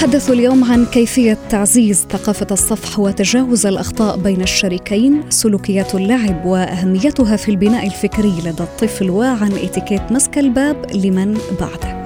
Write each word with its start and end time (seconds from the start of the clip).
نتحدث 0.00 0.30
اليوم 0.30 0.64
عن 0.64 0.86
كيفية 0.86 1.38
تعزيز 1.50 2.06
ثقافة 2.10 2.46
الصفح 2.50 2.98
وتجاوز 2.98 3.66
الأخطاء 3.66 4.16
بين 4.16 4.42
الشريكين، 4.42 5.30
سلوكيات 5.30 5.94
اللعب 5.94 6.46
وأهميتها 6.46 7.36
في 7.36 7.48
البناء 7.48 7.86
الفكري 7.86 8.34
لدى 8.44 8.62
الطفل 8.62 9.10
وعن 9.10 9.52
إتيكيت 9.52 10.12
مسك 10.12 10.38
الباب 10.38 10.86
لمن 10.94 11.38
بعدك. 11.60 11.99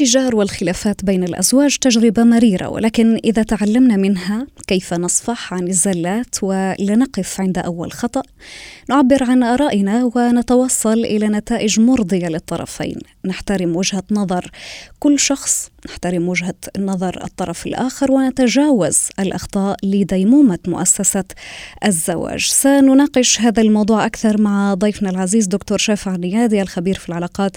الشجار 0.00 0.36
والخلافات 0.36 1.04
بين 1.04 1.24
الأزواج 1.24 1.76
تجربة 1.76 2.24
مريرة 2.24 2.68
ولكن 2.68 3.20
إذا 3.24 3.42
تعلمنا 3.42 3.96
منها 3.96 4.46
كيف 4.66 4.94
نصفح 4.94 5.54
عن 5.54 5.68
الزلات 5.68 6.42
ولا 6.42 6.96
نقف 6.96 7.40
عند 7.40 7.58
أول 7.58 7.92
خطأ 7.92 8.22
نعبر 8.88 9.24
عن 9.24 9.42
آرائنا 9.42 10.10
ونتوصل 10.14 10.98
إلى 10.98 11.28
نتائج 11.28 11.80
مرضية 11.80 12.28
للطرفين. 12.28 12.98
نحترم 13.24 13.76
وجهة 13.76 14.02
نظر 14.10 14.50
كل 14.98 15.18
شخص 15.18 15.70
نحترم 15.86 16.28
وجهة 16.28 16.54
نظر 16.78 17.24
الطرف 17.24 17.66
الآخر 17.66 18.12
ونتجاوز 18.12 18.98
الأخطاء 19.20 19.76
لديمومة 19.82 20.58
مؤسسة 20.66 21.24
الزواج. 21.84 22.46
سنناقش 22.46 23.40
هذا 23.40 23.62
الموضوع 23.62 24.06
أكثر 24.06 24.40
مع 24.40 24.74
ضيفنا 24.74 25.10
العزيز 25.10 25.46
دكتور 25.46 25.78
شافع 25.78 26.16
نيادي 26.16 26.62
الخبير 26.62 26.98
في 26.98 27.08
العلاقات 27.08 27.56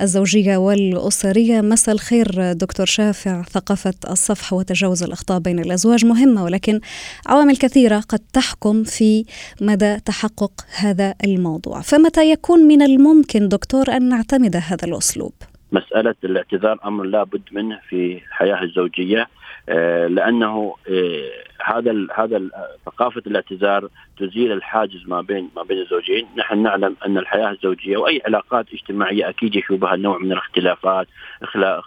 الزوجية 0.00 0.56
والأسرية. 0.56 1.60
مساء 1.60 1.94
الخير 1.94 2.52
دكتور 2.52 2.86
شافع. 2.86 3.42
ثقافة 3.42 3.94
الصفح 4.10 4.52
وتجاوز 4.52 5.02
الأخطاء 5.02 5.38
بين 5.38 5.58
الأزواج 5.58 6.04
مهمة 6.04 6.44
ولكن 6.44 6.80
عوامل 7.26 7.56
كثيرة 7.56 8.00
قد 8.00 8.20
تحكم 8.32 8.84
في 8.84 9.24
مدى 9.60 10.00
تحقق 10.00 10.66
هذا 10.76 11.14
الموضوع. 11.24 11.80
فمتى 11.80 12.30
يكون 12.30 12.60
من 12.60 12.82
الممكن 12.82 13.48
دكتور 13.48 13.96
أن 13.96 14.08
نعتمد 14.08 14.56
هذا 14.56 14.84
الأسلوب؟ 14.84 15.32
مسألة 15.72 16.14
الاعتذار 16.24 16.78
أمر 16.84 17.04
لا 17.04 17.22
بد 17.22 17.42
منه 17.52 17.80
في 17.88 18.20
الحياة 18.26 18.62
الزوجية 18.62 19.28
آه، 19.68 20.06
لأنه 20.06 20.74
آه، 20.90 21.30
هذا 21.64 22.06
هذا 22.14 22.40
ثقافة 22.86 23.22
الاعتذار 23.26 23.88
تزيل 24.18 24.52
الحاجز 24.52 25.04
ما 25.06 25.20
بين 25.20 25.50
ما 25.56 25.62
بين 25.62 25.78
الزوجين، 25.78 26.26
نحن 26.36 26.62
نعلم 26.62 26.96
أن 27.06 27.18
الحياة 27.18 27.50
الزوجية 27.50 27.96
وأي 27.96 28.22
علاقات 28.26 28.66
اجتماعية 28.72 29.28
أكيد 29.28 29.56
يشوبها 29.56 29.96
نوع 29.96 30.18
من 30.18 30.32
الاختلافات، 30.32 31.06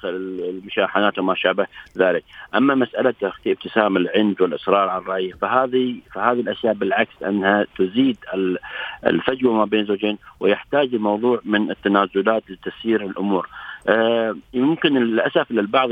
المشاحنات 0.03 1.19
وما 1.19 1.35
شابه 1.35 1.67
ذلك، 1.97 2.23
أما 2.55 2.75
مسألة 2.75 3.13
ابتسام 3.47 3.97
العند 3.97 4.41
والإصرار 4.41 4.89
على 4.89 5.01
الرأي 5.01 5.31
فهذه 5.41 5.95
فهذه 6.13 6.39
الأشياء 6.39 6.73
بالعكس 6.73 7.23
أنها 7.23 7.67
تزيد 7.77 8.17
الفجوة 9.05 9.53
ما 9.53 9.65
بين 9.65 9.79
الزوجين 9.79 10.17
ويحتاج 10.39 10.93
الموضوع 10.93 11.41
من 11.45 11.71
التنازلات 11.71 12.43
لتسيير 12.49 13.05
الأمور. 13.05 13.47
آه، 13.87 14.35
يمكن 14.53 14.93
للأسف 14.93 15.51
للبعض 15.51 15.89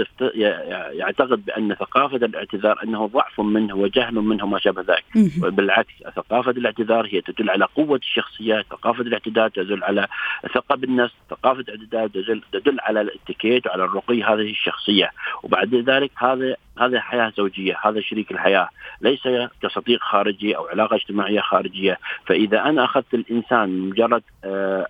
يعتقد 0.91 1.45
بأن 1.45 1.75
ثقافة 1.75 2.15
الاعتذار 2.15 2.83
أنه 2.83 3.07
ضعف 3.07 3.41
منه 3.41 3.75
وجهل 3.75 4.13
منه 4.15 4.45
ما 4.45 4.59
شابه 4.59 4.81
ذلك. 4.81 5.05
بالعكس 5.37 5.93
ثقافة 6.15 6.51
الاعتذار 6.51 7.07
هي 7.11 7.21
تدل 7.21 7.49
على 7.49 7.65
قوة 7.65 7.97
الشخصيات 7.97 8.65
ثقافة 8.69 9.01
الاعتذار 9.01 9.49
تدل 9.49 9.83
على 9.83 10.07
ثقة 10.53 10.75
بالنفس 10.75 11.13
ثقافة 11.29 11.59
الاعتذار 11.59 12.07
تدل, 12.07 12.41
تدل 12.53 12.77
على 12.79 13.01
الاتيكيت 13.01 13.67
وعلى 13.67 13.83
الرقي 13.83 14.23
هذه 14.23 14.51
الشخصية. 14.51 15.11
وبعد 15.43 15.75
ذلك 15.75 16.11
هذا 16.17 16.55
هذا 16.79 17.01
حياة 17.01 17.33
زوجية 17.37 17.77
هذا 17.83 18.01
شريك 18.01 18.31
الحياة. 18.31 18.69
ليس 19.01 19.27
كصديق 19.61 20.03
خارجي 20.03 20.57
أو 20.57 20.67
علاقة 20.67 20.95
اجتماعية 20.95 21.41
خارجية. 21.41 21.97
فإذا 22.25 22.61
أنا 22.63 22.85
أخذت 22.85 23.13
الإنسان 23.13 23.79
مجرد 23.79 24.23
آه، 24.43 24.87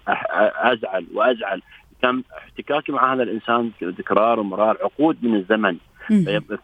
أزعل 0.58 1.06
وأزعل 1.14 1.62
تم 2.02 2.24
احتكاكي 2.38 2.92
مع 2.92 3.14
هذا 3.14 3.24
الإنسان 3.24 3.72
تكرار 3.98 4.40
ومرار 4.40 4.78
عقود 4.84 5.18
من 5.22 5.36
الزمن. 5.36 5.78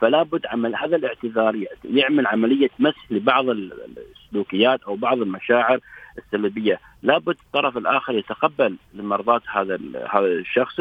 فلا 0.01 0.23
بد 0.23 0.45
عمل 0.45 0.75
هذا 0.75 0.95
الاعتذار 0.95 1.65
يعمل 1.85 2.27
عملية 2.27 2.69
مسح 2.79 3.11
لبعض 3.11 3.45
السلوكيات 3.49 4.83
أو 4.83 4.95
بعض 4.95 5.21
المشاعر 5.21 5.79
السلبية، 6.17 6.79
لابد 7.03 7.35
الطرف 7.45 7.77
الآخر 7.77 8.15
يتقبل 8.15 8.75
لمرضات 8.93 9.41
هذا 9.47 9.79
هذا 10.09 10.25
الشخص، 10.25 10.75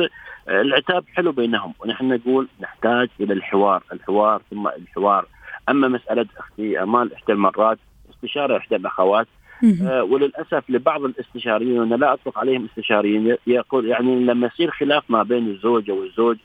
العتاب 0.48 1.04
حلو 1.14 1.32
بينهم 1.32 1.75
ونحن 1.78 2.12
نقول 2.12 2.48
نحتاج 2.60 3.09
إلى 3.20 3.34
الحوار، 3.34 3.82
الحوار 3.93 4.43
ثم 4.50 4.69
الحوار، 4.69 5.26
أما 5.69 5.88
مسألة 5.88 6.26
أختي 6.37 6.82
أمال 6.82 7.14
إحدى 7.14 7.32
المرات 7.32 7.78
استشارة 8.14 8.56
إحدى 8.56 8.76
الأخوات 8.76 9.26
آه 9.82 10.03
وللأسف 10.03 10.70
لبعض 10.70 11.04
الاستشاريين 11.04 11.78
وأنا 11.78 11.94
لا 11.94 12.12
أطلق 12.12 12.38
عليهم 12.38 12.65
استشاريين 12.65 13.37
يقول 13.47 13.87
يعني 13.87 14.25
لما 14.25 14.47
يصير 14.47 14.70
خلاف 14.70 15.04
ما 15.09 15.22
بين 15.22 15.48
الزوجة 15.48 15.92
والزوج 15.92 16.37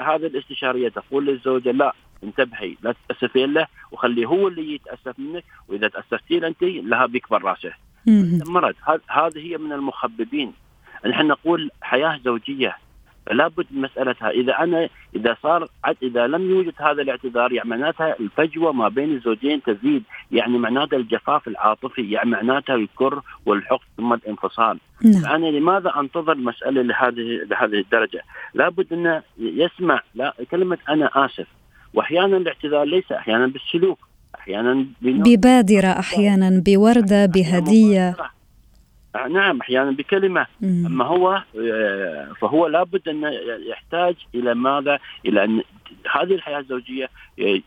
هذه 0.00 0.26
الاستشارية 0.26 0.88
تقول 0.88 1.26
للزوجة 1.26 1.70
لا 1.70 1.94
انتبهي 2.24 2.76
لا 2.82 2.94
تتاسفين 3.08 3.52
له 3.52 3.66
وخليه 3.92 4.26
هو 4.26 4.48
اللي 4.48 4.74
يتأسف 4.74 5.18
منك 5.18 5.44
وإذا 5.68 5.88
تأسفتين 5.88 6.44
أنت 6.44 6.62
لها 6.62 7.06
بيكبر 7.06 7.42
رأسه. 7.42 7.72
مرض. 8.46 8.74
هذه 9.08 9.38
هي 9.38 9.58
من 9.58 9.72
المخببين. 9.72 10.52
نحن 11.06 11.26
نقول 11.26 11.70
حياة 11.82 12.20
زوجية. 12.24 12.76
فلا 13.26 13.48
بد 13.48 13.66
من 13.70 13.82
مسألتها. 13.82 14.30
إذا 14.30 14.52
أنا 14.52 14.88
إذا 15.16 15.36
صار 15.42 15.68
إذا 16.02 16.26
لم 16.26 16.50
يوجد 16.50 16.72
هذا 16.76 17.02
الاعتذار 17.02 17.52
يعني 17.52 17.68
معناتها 17.68 18.16
الفجوة 18.20 18.72
ما 18.72 18.88
بين 18.88 19.14
الزوجين 19.14 19.62
تزيد. 19.62 20.02
يعني 20.32 20.58
معناتها 20.58 20.96
الجفاف 20.96 21.48
العاطفي 21.48 22.10
يعني 22.10 22.30
معناتها 22.30 22.74
الكره 22.74 23.22
والحقد 23.46 23.86
ثم 23.96 24.12
الانفصال. 24.12 24.78
نعم. 25.04 25.22
فأنا 25.22 25.46
لماذا 25.46 25.92
أنتظر 26.00 26.32
المسألة 26.32 26.82
لهذه 26.82 27.40
لهذه 27.50 27.80
الدرجة؟ 27.80 28.22
لابد 28.54 28.92
أنه 28.92 29.22
يسمع 29.38 30.02
لا 30.14 30.34
كلمة 30.50 30.78
أنا 30.88 31.10
آسف. 31.14 31.46
وأحيانا 31.94 32.36
الاعتذار 32.36 32.84
ليس 32.84 33.12
أحيانا 33.12 33.46
بالسلوك 33.46 33.98
أحيانا 34.34 34.86
ببادرة 35.02 35.86
أحيانا 35.86 36.62
بوردة 36.66 37.26
بهدية. 37.26 38.16
نعم 39.30 39.60
أحيانا 39.60 39.90
بكلمة 39.90 40.46
مم. 40.60 40.86
أما 40.86 41.04
هو 41.04 41.42
آه، 41.60 42.32
فهو 42.40 42.66
لابد 42.66 43.08
أن 43.08 43.32
يحتاج 43.66 44.14
إلى 44.34 44.54
ماذا؟ 44.54 44.98
إلى 45.26 45.44
أن 45.44 45.62
هذه 46.10 46.34
الحياة 46.34 46.58
الزوجية 46.58 47.10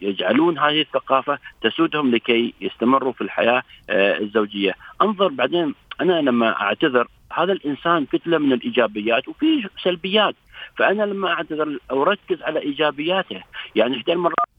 يجعلون 0.02 0.60
هذه 0.60 0.82
الثقافة 0.82 1.40
تسودهم 1.62 2.12
لكي 2.12 2.54
يستمروا 2.62 3.14
في 3.14 3.22
الحياة 3.22 3.64
آه، 3.90 4.18
الزوجية، 4.18 4.76
انظر 5.02 5.28
بعدين 5.28 5.76
أنا 6.02 6.22
لما 6.22 6.62
أعتذر 6.62 7.08
هذا 7.34 7.54
الإنسان 7.54 8.06
كتلة 8.06 8.38
من 8.38 8.54
الإيجابيات 8.54 9.28
وفي 9.28 9.70
سلبيات، 9.84 10.36
فأنا 10.78 11.04
لما 11.04 11.30
أعتذر 11.30 11.78
أركز 11.92 12.42
على 12.42 12.60
إيجابياته، 12.60 13.44
يعني 13.76 13.98
إحدى 13.98 14.14
المرات 14.14 14.50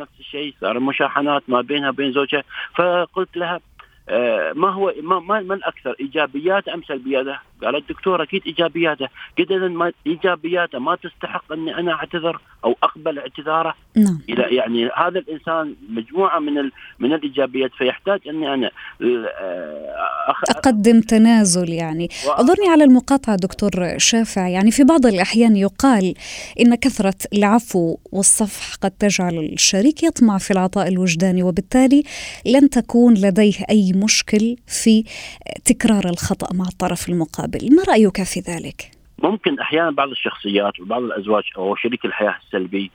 نفس 0.00 0.20
الشيء 0.20 0.54
صار 0.60 0.80
مشاحنات 0.80 1.42
ما 1.48 1.60
بينها 1.60 1.88
وبين 1.88 2.12
زوجها 2.12 2.42
فقلت 2.74 3.36
لها 3.36 3.60
ما 4.54 4.70
هو 4.70 4.94
ما, 5.02 5.18
ما, 5.18 5.54
الاكثر 5.54 5.96
إيجابيات 6.00 6.68
أم 6.68 6.82
سلبيات 6.82 7.26
قال 7.62 7.76
الدكتور 7.76 8.22
أكيد 8.22 8.42
ايجابياته 8.46 9.08
اذا 9.38 9.68
ما 9.68 9.92
ايجابياته 10.06 10.78
ما 10.78 10.96
تستحق 10.96 11.52
أني 11.52 11.78
أنا 11.78 11.92
أعتذر 11.92 12.40
أو 12.64 12.76
أقبل 12.82 13.18
اعتذاره. 13.18 13.74
نعم. 13.96 14.20
إلى 14.28 14.56
يعني 14.56 14.90
هذا 14.96 15.18
الإنسان 15.18 15.74
مجموعة 15.88 16.38
من 16.38 16.58
ال... 16.58 16.72
من 16.98 17.12
الإيجابيات 17.12 17.70
فيحتاج 17.78 18.20
أني 18.28 18.54
أنا 18.54 18.70
أخ... 20.28 20.42
أقدم 20.48 21.00
تنازل 21.00 21.68
يعني. 21.68 22.08
و... 22.26 22.30
اظني 22.30 22.68
على 22.68 22.84
المقاطعة 22.84 23.36
دكتور 23.36 23.70
شافع. 23.98 24.48
يعني 24.48 24.70
في 24.70 24.84
بعض 24.84 25.06
الأحيان 25.06 25.56
يقال 25.56 26.14
إن 26.60 26.74
كثرة 26.74 27.14
العفو 27.34 27.96
والصفح 28.12 28.74
قد 28.74 28.90
تجعل 28.90 29.38
الشريك 29.38 30.02
يطمع 30.02 30.38
في 30.38 30.50
العطاء 30.50 30.88
الوجداني 30.88 31.42
وبالتالي 31.42 32.02
لن 32.46 32.70
تكون 32.70 33.14
لديه 33.14 33.54
أي 33.70 33.92
مشكل 33.92 34.56
في 34.66 35.04
تكرار 35.64 36.04
الخطأ 36.08 36.54
مع 36.54 36.64
الطرف 36.64 37.08
المقابل. 37.08 37.53
ما 37.62 37.82
رأيك 37.88 38.22
في 38.22 38.40
ذلك؟ 38.40 38.90
ممكن 39.22 39.58
أحيانا 39.60 39.90
بعض 39.90 40.08
الشخصيات 40.08 40.80
وبعض 40.80 41.02
الأزواج 41.02 41.44
أو 41.56 41.76
شريك 41.76 42.04
الحياة 42.04 42.36
السلبي 42.46 42.90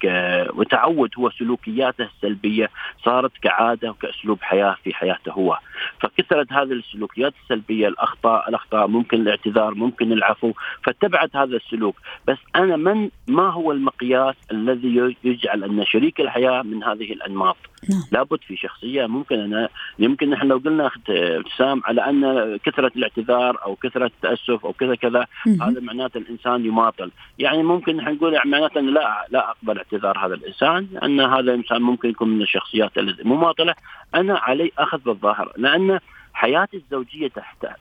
وتعود 0.54 1.10
هو 1.18 1.30
سلوكياته 1.30 2.10
السلبية 2.16 2.70
صارت 3.06 3.32
كعادة 3.42 3.90
وكأسلوب 3.90 4.42
حياة 4.42 4.76
في 4.84 4.94
حياته 4.94 5.32
هو. 5.32 5.60
فكثرت 6.02 6.54
هذه 6.54 6.72
السلوكيات 6.72 7.34
السلبية 7.44 7.88
الأخطاء 7.88 8.50
الأخطاء 8.50 8.88
ممكن 8.88 9.22
الاعتذار 9.22 9.76
ممكن 9.76 10.12
العفو 10.12 10.54
فاتبعت 10.84 11.36
هذا 11.36 11.56
السلوك. 11.56 11.96
بس 12.28 12.38
أنا 12.56 12.76
من 12.78 13.10
ما 13.28 13.50
هو 13.50 13.72
المقياس 13.72 14.36
الذي 14.52 15.16
يجعل 15.24 15.64
أن 15.64 15.86
شريك 15.86 16.22
الحياة 16.22 16.62
من 16.62 16.84
هذه 16.84 17.14
الأنماط؟ 17.14 17.58
نعم. 17.90 18.04
لابد 18.12 18.40
في 18.48 18.56
شخصية 18.56 19.06
ممكن 19.06 19.40
أنا 19.40 19.70
يمكن 20.00 20.30
نحن 20.30 20.48
لو 20.48 20.58
قلنا 20.58 20.88
أخت 20.88 21.10
ابتسام 21.10 21.82
على 21.86 22.10
أن 22.10 22.58
كثرة 22.58 22.92
الاعتذار 22.96 23.58
أو 23.66 23.76
كثرة 23.76 24.06
التأسف 24.06 24.66
أو 24.66 24.74
كذا 24.74 24.96
كذا 24.96 25.26
هذا 25.62 25.80
معناته 25.82 26.18
الإنسان 26.18 26.66
يماطل، 26.66 27.12
يعني 27.40 27.64
ممكن 27.64 27.98
نحن 27.98 28.14
نقول 28.14 28.34
يعني 28.34 28.50
معناته 28.50 28.82
لا 28.82 29.26
لا 29.30 29.50
أقبل 29.50 29.78
اعتذار 29.78 30.18
هذا 30.26 30.34
الإنسان 30.34 30.88
لأن 30.92 31.20
هذا 31.20 31.40
الإنسان 31.40 31.82
ممكن 31.82 32.10
يكون 32.10 32.30
من 32.30 32.42
الشخصيات 32.42 32.98
المماطله، 32.98 33.76
أنا 34.16 34.38
علي 34.38 34.72
أخذ 34.78 34.98
بالظاهر. 34.98 35.54
لأن 35.70 36.00
حياتي 36.34 36.78
الزوجية 36.78 37.32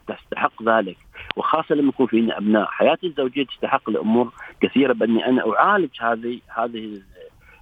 تستحق 0.08 0.62
ذلك. 0.62 0.96
وخاصة 1.36 1.74
لما 1.74 1.88
يكون 1.88 2.06
في 2.06 2.36
أبناء، 2.36 2.66
حياتي 2.66 3.06
الزوجية 3.06 3.44
تستحق 3.46 3.88
الأمور 3.88 4.32
كثيرة 4.60 4.92
بأني 4.92 5.26
أنا 5.26 5.56
أعالج 5.58 5.90
هذه 6.00 6.40
هذه 6.48 7.00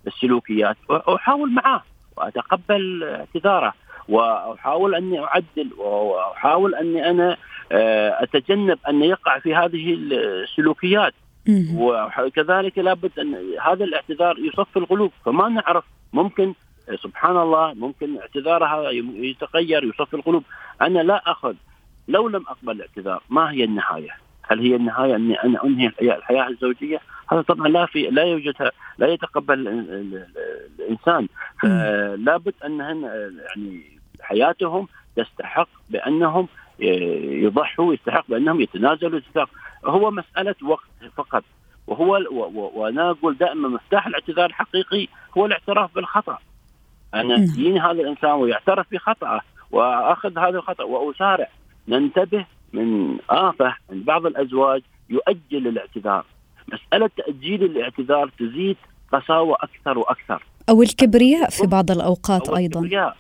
السلوكيات. 0.07 0.77
واحاول 0.89 1.53
معاه 1.53 1.83
وأتقبل 2.17 3.05
اعتذاره 3.05 3.75
وأحاول 4.09 4.95
أني 4.95 5.21
أعدل 5.21 5.73
وأحاول 5.79 6.75
أني 6.75 7.11
أنا 7.11 7.37
آه، 7.73 8.23
أتجنب 8.23 8.79
أن 8.89 9.03
يقع 9.03 9.39
في 9.39 9.55
هذه 9.55 9.95
السلوكيات. 9.95 11.15
وكذلك 11.75 12.79
لابد 12.79 13.19
أن 13.19 13.35
هذا 13.63 13.85
الاعتذار 13.85 14.39
يصفي 14.39 14.77
القلوب. 14.77 15.13
فما 15.25 15.49
نعرف 15.49 15.85
ممكن 16.13 16.55
سبحان 16.95 17.37
الله 17.37 17.75
ممكن 17.75 18.19
اعتذارها 18.19 18.91
يتغير 19.15 19.85
يصفي 19.85 20.15
القلوب. 20.15 20.45
أنا 20.83 20.99
لا 20.99 21.23
أخذ 21.27 21.55
لو 22.09 22.29
لم 22.29 22.45
أقبل 22.49 22.73
الاعتذار 22.73 23.23
ما 23.31 23.51
هي 23.51 23.65
النهاية؟ 23.65 24.11
هل 24.43 24.61
هي 24.61 24.77
النهاية 24.77 25.17
أني 25.17 25.43
أنا 25.43 25.65
أنهي 25.65 25.93
الحياة 26.01 26.49
الزوجية؟ 26.49 27.01
هذا 27.33 27.43
طبعا 27.43 27.69
لا 27.69 27.87
في 27.87 28.03
لا 28.03 28.23
يوجد 28.23 28.71
لا 28.99 29.07
يتقبل 29.07 29.69
الإنسان. 30.81 31.29
فلا 31.63 32.37
بد 32.37 32.55
أنهن 32.65 33.03
يعني 33.47 33.99
حياتهم 34.21 34.89
تستحق 35.17 35.69
بأنهم 35.91 36.49
يضحوا 36.79 37.95
يستحق 37.95 38.25
بأنهم 38.29 38.61
يتنازلوا 38.61 39.19
يستحق. 39.19 39.49
هو 39.85 40.11
مسألة 40.11 40.55
وقت 40.63 40.89
فقط. 41.17 41.45
وهو 41.87 42.19
وأنا 42.75 43.11
أقول 43.11 43.37
دائما 43.37 43.69
مفتاح 43.69 44.07
الاعتذار 44.07 44.47
الحقيقي 44.47 45.09
هو 45.39 45.47
الاعتراف 45.47 45.95
بالخطأ. 45.95 46.39
أنا 47.21 47.35
يجيني 47.35 47.81
هذا 47.81 47.91
الإنسان 47.91 48.31
ويعترف 48.31 48.87
بخطأه 48.93 49.41
وأخذ 49.71 50.39
هذا 50.39 50.59
الخطأ 50.59 50.85
وأسارع. 50.85 51.49
ننتبه 51.89 52.47
من 52.73 53.17
آفة 53.31 53.75
عند 53.91 54.05
بعض 54.05 54.27
الأزواج 54.27 54.83
يؤجل 55.11 55.69
الاعتذار. 55.69 56.25
مسألة 56.73 57.11
تأجيل 57.17 57.63
الاعتذار 57.63 58.31
تزيد 58.39 58.77
قساوة 59.13 59.57
أكثر 59.61 59.99
وأكثر. 59.99 60.43
أو 60.69 60.83
الكبرياء 60.83 61.51
في 61.51 61.67
بعض 61.67 61.91
الأوقات 61.91 62.49
أو 62.49 62.57
أيضا. 62.57 62.81
الكبرياء. 62.81 63.17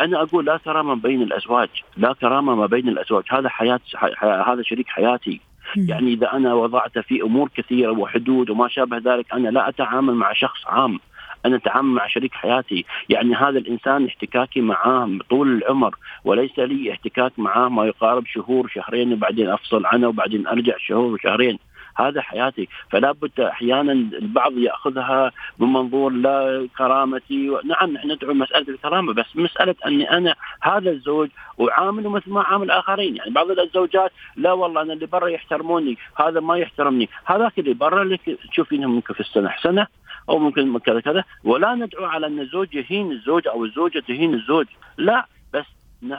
أنا 0.00 0.22
أقول 0.22 0.46
لا 0.46 0.56
كرامة 0.56 0.94
بين 0.94 1.22
الأزواج 1.22 1.68
لا 1.96 2.12
كرامة 2.12 2.54
ما 2.54 2.66
بين 2.66 2.88
الأزواج. 2.88 3.24
هذا 3.30 3.48
حياة 3.48 3.80
هذا 4.22 4.62
شريك 4.62 4.88
حياتي. 4.88 5.40
يعني 5.76 6.12
إذا 6.12 6.32
أنا 6.32 6.54
وضعت 6.54 6.98
في 6.98 7.22
أمور 7.22 7.48
كثيرة 7.56 7.90
وحدود 7.90 8.50
وما 8.50 8.68
شابه 8.68 8.96
ذلك 8.96 9.32
أنا 9.32 9.48
لا 9.48 9.68
أتعامل 9.68 10.14
مع 10.14 10.32
شخص 10.32 10.66
عام. 10.66 11.00
أنا 11.46 11.56
أتعامل 11.56 11.94
مع 11.94 12.06
شريك 12.06 12.34
حياتي. 12.34 12.84
يعني 13.08 13.34
هذا 13.34 13.58
الإنسان 13.58 14.06
احتكاكي 14.06 14.60
معاه 14.60 15.18
طول 15.30 15.48
العمر 15.56 15.94
وليس 16.24 16.58
لي 16.58 16.92
احتكاك 16.92 17.32
معاه 17.38 17.68
ما 17.68 17.86
يقارب 17.86 18.26
شهور 18.26 18.68
شهرين 18.68 19.12
وبعدين 19.12 19.48
أفصل 19.48 19.86
عنه 19.86 20.08
وبعدين 20.08 20.46
أرجع 20.46 20.74
شهور 20.78 21.12
وشهرين. 21.12 21.58
هذا 21.98 22.20
حياتي. 22.20 22.68
فلا 22.90 23.12
بد 23.12 23.40
أحيانا 23.40 23.92
البعض 23.92 24.58
يأخذها 24.58 25.32
بمنظور 25.58 26.12
لا 26.12 26.68
كرامتي. 26.78 27.56
نعم 27.64 27.90
نحن 27.90 28.10
ندعو 28.12 28.34
مسألة 28.34 28.68
الكرامة 28.68 29.14
بس 29.14 29.26
مسألة 29.34 29.74
أني 29.86 30.10
أنا 30.10 30.34
هذا 30.60 30.90
الزوج 30.90 31.28
اعامله 31.70 32.10
مثل 32.10 32.30
ما 32.30 32.42
عامل 32.42 32.70
آخرين. 32.70 33.16
يعني 33.16 33.30
بعض 33.30 33.50
الزوجات 33.50 34.12
لا 34.36 34.52
والله 34.52 34.82
أنا 34.82 34.92
اللي 34.92 35.06
برا 35.06 35.28
يحترموني 35.28 35.98
هذا 36.16 36.40
ما 36.40 36.56
يحترمني. 36.58 37.08
هذاك 37.24 37.58
اللي 37.58 37.74
برا 37.74 38.02
اللي 38.02 38.18
تشوفينه 38.50 38.88
ممكن 38.88 39.14
في 39.14 39.20
السنة 39.20 39.48
حسنة. 39.48 39.86
أو 40.28 40.38
ممكن 40.38 40.78
كذا 40.78 41.00
كذا. 41.00 41.24
ولا 41.44 41.74
ندعو 41.74 42.04
على 42.04 42.26
أن 42.26 42.40
الزوج 42.40 42.74
يهين 42.74 43.12
الزوج 43.12 43.48
أو 43.48 43.64
الزوجة 43.64 44.02
تهين 44.08 44.34
الزوج. 44.34 44.66
لا 44.98 45.26
بس 45.54 45.64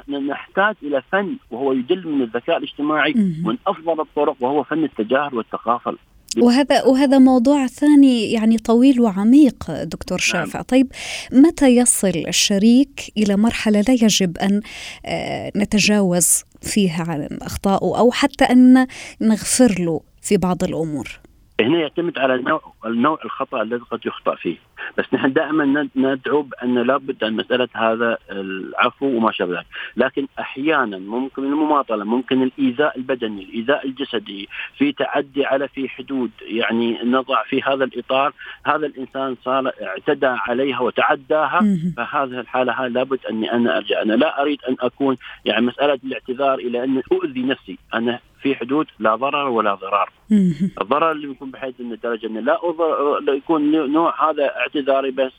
نحتاج 0.09 0.75
إلى 0.83 1.03
فن 1.11 1.35
وهو 1.51 1.73
يدل 1.73 2.07
من 2.07 2.21
الذكاء 2.21 2.57
الاجتماعي 2.57 3.13
من 3.43 3.57
أفضل 3.67 4.01
الطرق 4.01 4.35
وهو 4.39 4.63
فن 4.63 4.83
التجاهل 4.83 5.35
والتقافل. 5.35 5.97
وهذا 6.37 6.83
وهذا 6.83 7.19
موضوع 7.19 7.67
ثاني 7.67 8.31
يعني 8.31 8.57
طويل 8.57 9.01
وعميق 9.01 9.83
دكتور 9.83 10.17
نعم. 10.33 10.45
شافع. 10.45 10.61
طيب 10.61 10.87
متى 11.33 11.75
يصل 11.75 12.23
الشريك 12.27 13.13
إلى 13.17 13.35
مرحلة 13.35 13.81
لا 13.81 13.93
يجب 13.93 14.37
أن 14.37 14.61
آه، 15.05 15.51
نتجاوز 15.55 16.43
فيها 16.61 17.05
عن 17.07 17.37
اخطائه 17.41 17.99
أو 17.99 18.11
حتى 18.11 18.43
أن 18.43 18.87
نغفر 19.21 19.75
له 19.79 20.01
في 20.21 20.37
بعض 20.37 20.63
الأمور؟ 20.63 21.19
هنا 21.61 21.79
يعتمد 21.79 22.19
على 22.19 22.37
نوع 22.37 22.73
النوع 22.85 23.19
الخطأ 23.25 23.61
الذي 23.61 23.81
قد 23.91 24.05
يخطأ 24.05 24.35
فيه. 24.35 24.57
بس 24.97 25.05
نحن 25.13 25.33
دائما 25.33 25.89
ندعو 25.95 26.41
بأن 26.41 26.77
لابد 26.77 27.23
أن 27.23 27.33
مسألة 27.33 27.67
هذا 27.73 28.17
العفو 28.31 29.05
وما 29.05 29.31
شابه 29.31 29.57
ذلك، 29.57 29.65
لكن 29.97 30.27
أحيانا 30.39 30.97
ممكن 30.97 31.43
المماطلة، 31.43 32.03
ممكن 32.03 32.43
الإيذاء 32.43 32.97
البدني، 32.97 33.43
الإيذاء 33.43 33.85
الجسدي، 33.85 34.49
في 34.77 34.91
تعدي 34.91 35.45
على 35.45 35.67
في 35.67 35.89
حدود 35.89 36.31
يعني 36.41 36.99
نضع 37.03 37.43
في 37.43 37.61
هذا 37.61 37.83
الإطار، 37.83 38.33
هذا 38.65 38.85
الإنسان 38.85 39.35
صار 39.43 39.71
اعتدى 39.81 40.27
عليها 40.27 40.79
وتعداها 40.79 41.59
فهذه 41.97 42.39
الحالة 42.39 42.87
لابد 42.87 43.19
أني 43.29 43.51
أنا 43.51 43.77
أرجع، 43.77 44.01
أنا 44.01 44.13
لا 44.13 44.41
أريد 44.41 44.59
أن 44.69 44.75
أكون 44.79 45.17
يعني 45.45 45.65
مسألة 45.65 45.99
الاعتذار 46.03 46.59
إلى 46.59 46.83
أن 46.83 47.01
أؤذي 47.11 47.43
نفسي، 47.43 47.77
أنا 47.93 48.19
في 48.47 48.55
حدود 48.55 48.87
لا 48.99 49.15
ضرر 49.15 49.47
ولا 49.49 49.75
ضرار. 49.75 50.09
الضرر 50.81 51.11
اللي 51.11 51.31
يكون 51.31 51.51
بحيث 51.51 51.75
ان 51.79 51.91
الدرجة 51.91 52.27
إنه 52.27 52.39
لا 52.39 53.33
يكون 53.33 53.91
نوع 53.91 54.29
هذا 54.29 54.45
اعتذاري 54.57 55.11
بس 55.11 55.31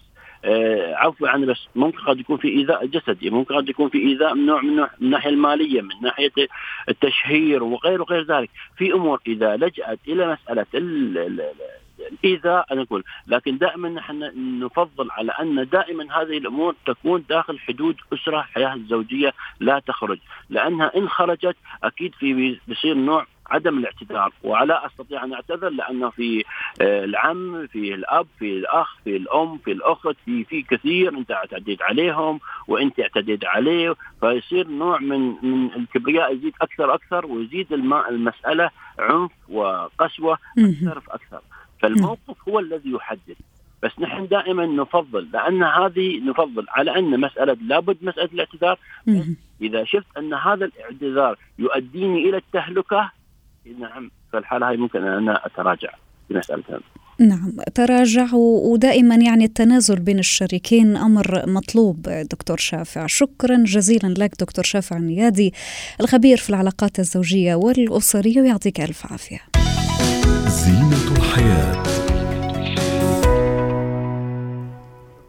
آه 0.45 0.95
عفو 0.95 1.27
عني 1.27 1.47
بس. 1.47 1.67
ممكن 1.77 1.99
قد 1.99 2.21
يكون 2.21 2.37
في 2.37 2.49
إيذاء 2.49 2.87
جسدي 2.87 3.31
ممكن 3.31 3.55
قد 3.55 3.69
يكون 3.69 3.88
في 3.88 3.99
إيذاء 3.99 4.35
من 4.35 4.47
نوع 4.47 4.62
من 4.62 4.77
نوع 4.77 4.91
من 5.00 5.07
الناحيه 5.07 5.31
المالية 5.31 5.81
من 5.81 5.91
ناحية 6.03 6.33
التشهير 6.88 7.62
وغير 7.62 8.03
وغير 8.03 8.23
ذلك. 8.23 8.50
في 8.77 8.93
أمور 8.93 9.21
إذا 9.27 9.57
لجأت 9.57 9.99
إلى 10.09 10.33
مسألة 10.33 10.67
الايذاء 12.00 12.67
أنا 12.73 12.83
أقول 12.83 13.05
لكن 13.26 13.59
دائما 13.59 13.88
نحن 13.88 14.33
نفضل 14.64 15.11
على 15.11 15.33
أن 15.33 15.69
دائما 15.69 16.05
هذه 16.23 16.38
الأمور 16.38 16.75
تكون 16.87 17.25
داخل 17.28 17.59
حدود 17.59 17.97
أسرة 18.12 18.40
حياة 18.40 18.75
الزوجيه 18.75 19.33
لا 19.61 19.78
تخرج 19.87 20.19
لأنها 20.50 20.97
إن 20.97 21.09
خرجت 21.09 21.57
أكيد 21.85 22.14
في 22.14 22.59
بيصير 22.69 22.95
نوع 22.95 23.26
عدم 23.50 23.78
الاعتذار. 23.78 24.33
ولا 24.43 24.87
أستطيع 24.87 25.25
أن 25.25 25.33
أعتذر 25.33 25.69
لأنه 25.69 26.11
في 26.11 26.45
آه، 26.81 27.05
العم 27.05 27.67
في 27.67 27.95
الأب 27.95 28.26
في 28.38 28.52
الأخ 28.52 28.97
في 29.05 29.17
الأم 29.17 29.59
في 29.59 29.73
الأخت 29.73 30.17
في 30.25 30.45
في 30.45 30.62
كثير 30.62 31.19
أنت 31.19 31.31
أعتديت 31.31 31.83
عليهم 31.83 32.40
وأنت 32.69 33.00
اعتديت 33.00 33.45
عليه 33.45 33.95
فيصير 34.21 34.69
نوع 34.69 34.99
من 34.99 35.35
من 35.43 35.71
الكبرياء 35.76 36.35
يزيد 36.35 36.55
أكثر 36.62 36.95
أكثر 36.95 37.26
ويزيد 37.26 37.73
المسألة 37.73 38.71
عنف 38.99 39.31
وقسوة 39.49 40.38
أكثر 40.59 41.00
فاكثر 41.00 41.40
فالموقف 41.80 42.49
هو 42.49 42.58
الذي 42.58 42.90
يحدد. 42.90 43.37
بس 43.82 43.90
نحن 44.00 44.26
دائما 44.26 44.66
نفضل 44.66 45.28
لأن 45.32 45.62
هذه 45.62 46.20
نفضل 46.20 46.66
على 46.68 46.99
أن 46.99 47.20
مسألة 47.20 47.56
لابد 47.66 47.97
مسألة 48.02 48.28
الاعتذار. 48.32 48.78
إذا 49.62 49.85
شفت 49.85 50.06
أن 50.18 50.35
هذا 50.35 50.64
الاعتذار 50.64 51.38
يؤديني 51.58 52.28
إلى 52.28 52.37
التهلكة 52.37 53.11
نعم 53.78 54.11
في 54.30 54.38
الحالة 54.38 54.68
هاي 54.68 54.76
ممكن 54.76 55.02
أن 55.02 55.12
أنا 55.12 55.47
أتراجع 55.47 55.90
في 56.28 56.35
مسألة 56.35 56.62
نعم 57.20 57.52
تراجع 57.75 58.35
ودائما 58.73 59.14
يعني 59.14 59.44
التنازل 59.44 60.00
بين 60.00 60.18
الشريكين 60.18 60.97
أمر 60.97 61.42
مطلوب 61.47 62.02
دكتور 62.02 62.56
شافع. 62.56 63.06
شكرا 63.06 63.56
جزيلا 63.64 64.14
لك 64.18 64.30
دكتور 64.40 64.64
شافع 64.64 64.97
النيادي 64.97 65.54
الخبير 66.00 66.37
في 66.37 66.50
العلاقات 66.50 66.99
الزوجية 66.99 67.54
والأسرية 67.54 68.40
ويعطيك 68.40 68.80
ألف 68.80 69.12
عافية. 69.12 69.40
زينة 70.47 71.08
الحياة. 71.38 71.83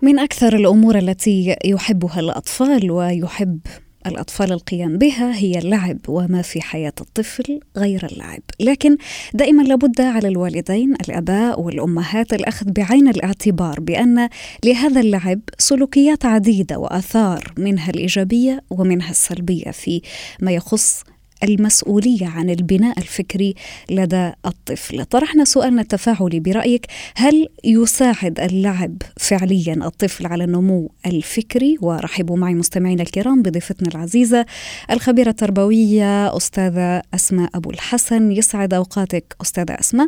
من 0.01 0.19
أكثر 0.19 0.55
الأمور 0.55 0.97
التي 0.97 1.55
يحبها 1.65 2.19
الأطفال 2.19 2.91
ويحب 2.91 3.59
الأطفال 4.07 4.51
القيام 4.51 4.97
بها 4.97 5.35
هي 5.35 5.59
اللعب 5.59 5.97
وما 6.07 6.41
في 6.41 6.61
حياة 6.61 6.93
الطفل 7.01 7.59
غير 7.77 8.07
اللعب. 8.11 8.39
لكن 8.59 8.97
دائما 9.33 9.63
لابد 9.63 10.01
على 10.01 10.27
الوالدين 10.27 10.93
الآباء 10.93 11.61
والأمهات 11.61 12.33
الأخذ 12.33 12.71
بعين 12.71 13.07
الاعتبار 13.07 13.79
بأن 13.79 14.29
لهذا 14.65 15.01
اللعب 15.01 15.39
سلوكيات 15.57 16.25
عديدة 16.25 16.79
وآثار 16.79 17.53
منها 17.57 17.89
الإيجابية 17.89 18.61
ومنها 18.69 19.09
السلبية 19.09 19.71
في 19.71 20.01
ما 20.39 20.51
يخص 20.51 21.03
المسؤولية 21.43 22.27
عن 22.27 22.50
البناء 22.50 23.00
الفكري 23.00 23.55
لدى 23.89 24.31
الطفل. 24.46 25.05
طرحنا 25.05 25.43
سؤالنا 25.43 25.81
التفاعلي 25.81 26.39
برأيك 26.39 26.86
هل 27.15 27.48
يساعد 27.63 28.39
اللعب 28.39 28.96
فعليا 29.17 29.74
الطفل 29.74 30.27
على 30.27 30.43
النمو 30.43 30.91
الفكري؟ 31.05 31.77
ورحبوا 31.81 32.38
معي 32.38 32.53
مستمعينا 32.53 33.03
الكرام 33.03 33.41
بضيفتنا 33.41 33.89
العزيزة 33.89 34.46
الخبيرة 34.91 35.29
التربوية 35.29 36.38
أستاذة 36.38 37.01
أسماء 37.13 37.50
أبو 37.55 37.69
الحسن 37.69 38.31
يسعد 38.31 38.74
أوقاتك 38.74 39.36
أستاذة 39.41 39.74
أسماء. 39.79 40.08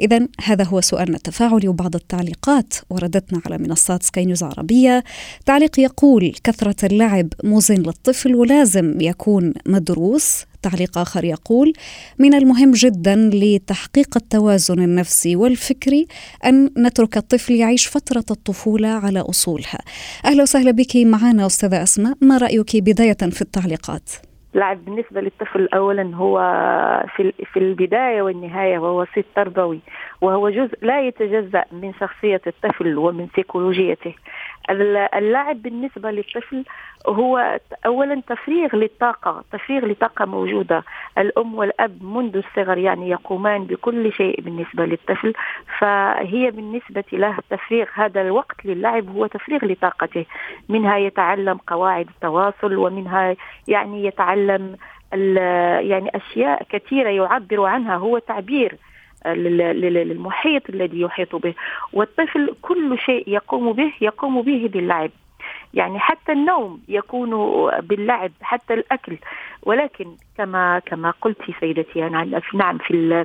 اذا 0.00 0.28
هذا 0.44 0.64
هو 0.64 0.80
سؤالنا 0.80 1.16
التفاعلي 1.16 1.68
وبعض 1.68 1.94
التعليقات 1.94 2.74
وردتنا 2.90 3.40
على 3.46 3.58
منصات 3.58 4.02
سكاي 4.02 4.24
نيوز 4.24 4.42
عربية. 4.42 5.04
تعليق 5.46 5.80
يقول 5.80 6.34
كثرة 6.44 6.86
اللعب 6.86 7.28
مزن 7.44 7.74
للطفل 7.74 8.34
ولازم 8.34 9.00
يكون 9.00 9.52
مدروس 9.66 10.44
تعليق 10.64 10.98
آخر 10.98 11.24
يقول 11.24 11.72
من 12.18 12.34
المهم 12.34 12.72
جدا 12.72 13.30
لتحقيق 13.34 14.16
التوازن 14.16 14.82
النفسي 14.82 15.36
والفكري 15.36 16.06
أن 16.44 16.70
نترك 16.78 17.16
الطفل 17.16 17.54
يعيش 17.54 17.86
فترة 17.86 18.24
الطفولة 18.30 18.88
على 18.88 19.20
أصولها 19.20 19.78
أهلا 20.24 20.42
وسهلا 20.42 20.70
بك 20.70 20.96
معنا 20.96 21.46
أستاذة 21.46 21.82
أسماء 21.82 22.14
ما 22.20 22.38
رأيك 22.38 22.76
بداية 22.76 23.16
في 23.30 23.42
التعليقات؟ 23.42 24.10
اللعب 24.54 24.84
بالنسبة 24.84 25.20
للطفل 25.20 25.68
أولا 25.74 26.16
هو 26.16 26.38
في 27.16 27.32
في 27.52 27.58
البداية 27.58 28.22
والنهاية 28.22 28.78
وهو 28.78 29.00
وسيط 29.02 29.24
تربوي 29.36 29.80
وهو 30.20 30.50
جزء 30.50 30.78
لا 30.82 31.00
يتجزأ 31.00 31.64
من 31.72 31.92
شخصية 32.00 32.40
الطفل 32.46 32.98
ومن 32.98 33.28
سيكولوجيته. 33.34 34.14
اللعب 35.14 35.62
بالنسبة 35.62 36.10
للطفل 36.10 36.64
هو 37.06 37.58
أولا 37.86 38.22
تفريغ 38.26 38.76
للطاقة 38.76 39.44
تفريغ 39.52 39.84
لطاقة 39.84 40.24
موجودة. 40.24 40.82
الأم 41.18 41.54
والأب 41.54 42.04
منذ 42.04 42.36
الصغر 42.36 42.78
يعني 42.78 43.10
يقومان 43.10 43.64
بكل 43.64 44.12
شيء 44.12 44.40
بالنسبة 44.40 44.84
للطفل 44.84 45.32
فهي 45.78 46.50
بالنسبة 46.50 47.04
له 47.12 47.38
تفريغ 47.50 47.86
هذا 47.94 48.20
الوقت 48.20 48.64
للعب 48.64 49.16
هو 49.16 49.26
تفريغ 49.26 49.64
لطاقته. 49.64 50.24
منها 50.68 50.96
يتعلم 50.98 51.58
قواعد 51.66 52.08
التواصل 52.08 52.76
ومنها 52.76 53.36
يعني 53.68 54.04
يتعلم 54.04 54.43
يعني 55.90 56.10
أشياء 56.14 56.62
كثيرة 56.68 57.08
يعبر 57.08 57.64
عنها 57.64 57.96
هو 57.96 58.18
تعبير 58.18 58.76
للمحيط 59.26 60.70
الذي 60.70 61.00
يحيط 61.00 61.36
به 61.36 61.54
والطفل 61.92 62.54
كل 62.62 62.98
شيء 62.98 63.24
يقوم 63.28 63.72
به 63.72 63.92
يقوم 64.00 64.42
به 64.42 64.70
باللعب. 64.72 65.10
يعني 65.74 65.98
حتى 65.98 66.32
النوم 66.32 66.80
يكون 66.88 67.30
باللعب 67.80 68.32
حتى 68.42 68.74
الأكل. 68.74 69.18
ولكن 69.62 70.06
كما 70.38 70.78
كما 70.78 71.10
قلت 71.10 71.38
سيدتي 71.60 71.98
يعني 71.98 72.40
نعم 72.54 72.78
في 72.78 73.24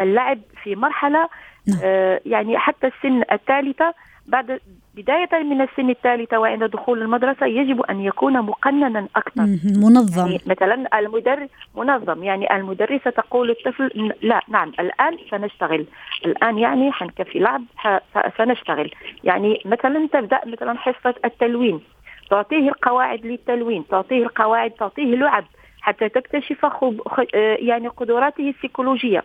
اللعب 0.00 0.38
في 0.62 0.76
مرحلة 0.76 1.28
يعني 2.26 2.58
حتى 2.58 2.86
السن 2.86 3.22
الثالثة 3.32 3.94
بعد 4.26 4.60
بداية 4.94 5.42
من 5.42 5.60
السن 5.60 5.90
الثالثة 5.90 6.38
وعند 6.38 6.64
دخول 6.64 7.02
المدرسة 7.02 7.46
يجب 7.46 7.80
أن 7.80 8.00
يكون 8.00 8.32
مقننا 8.32 9.08
أكثر. 9.16 9.46
منظم. 9.76 10.26
يعني 10.26 10.40
مثلا 10.46 10.98
المدرس 10.98 11.48
منظم 11.76 12.22
يعني 12.22 12.56
المدرسة 12.56 13.10
تقول 13.10 13.48
للطفل 13.48 14.12
لا 14.22 14.40
نعم 14.48 14.72
الآن 14.80 15.18
سنشتغل. 15.30 15.86
الآن 16.26 16.58
يعني 16.58 16.92
حنكفي 16.92 17.38
لعب 17.38 17.64
سنشتغل. 18.38 18.90
يعني 19.24 19.62
مثلا 19.64 20.08
تبدأ 20.12 20.40
مثلا 20.46 20.78
حصة 20.78 21.14
التلوين. 21.24 21.80
تعطيه 22.30 22.68
القواعد 22.68 23.26
للتلوين 23.26 23.84
تعطيه 23.88 24.22
القواعد 24.22 24.70
تعطيه 24.70 25.14
لعب 25.16 25.44
حتى 25.80 26.08
تكتشف 26.08 26.66
خب... 26.66 27.00
يعني 27.58 27.88
قدراته 27.88 28.48
السيكولوجية. 28.56 29.22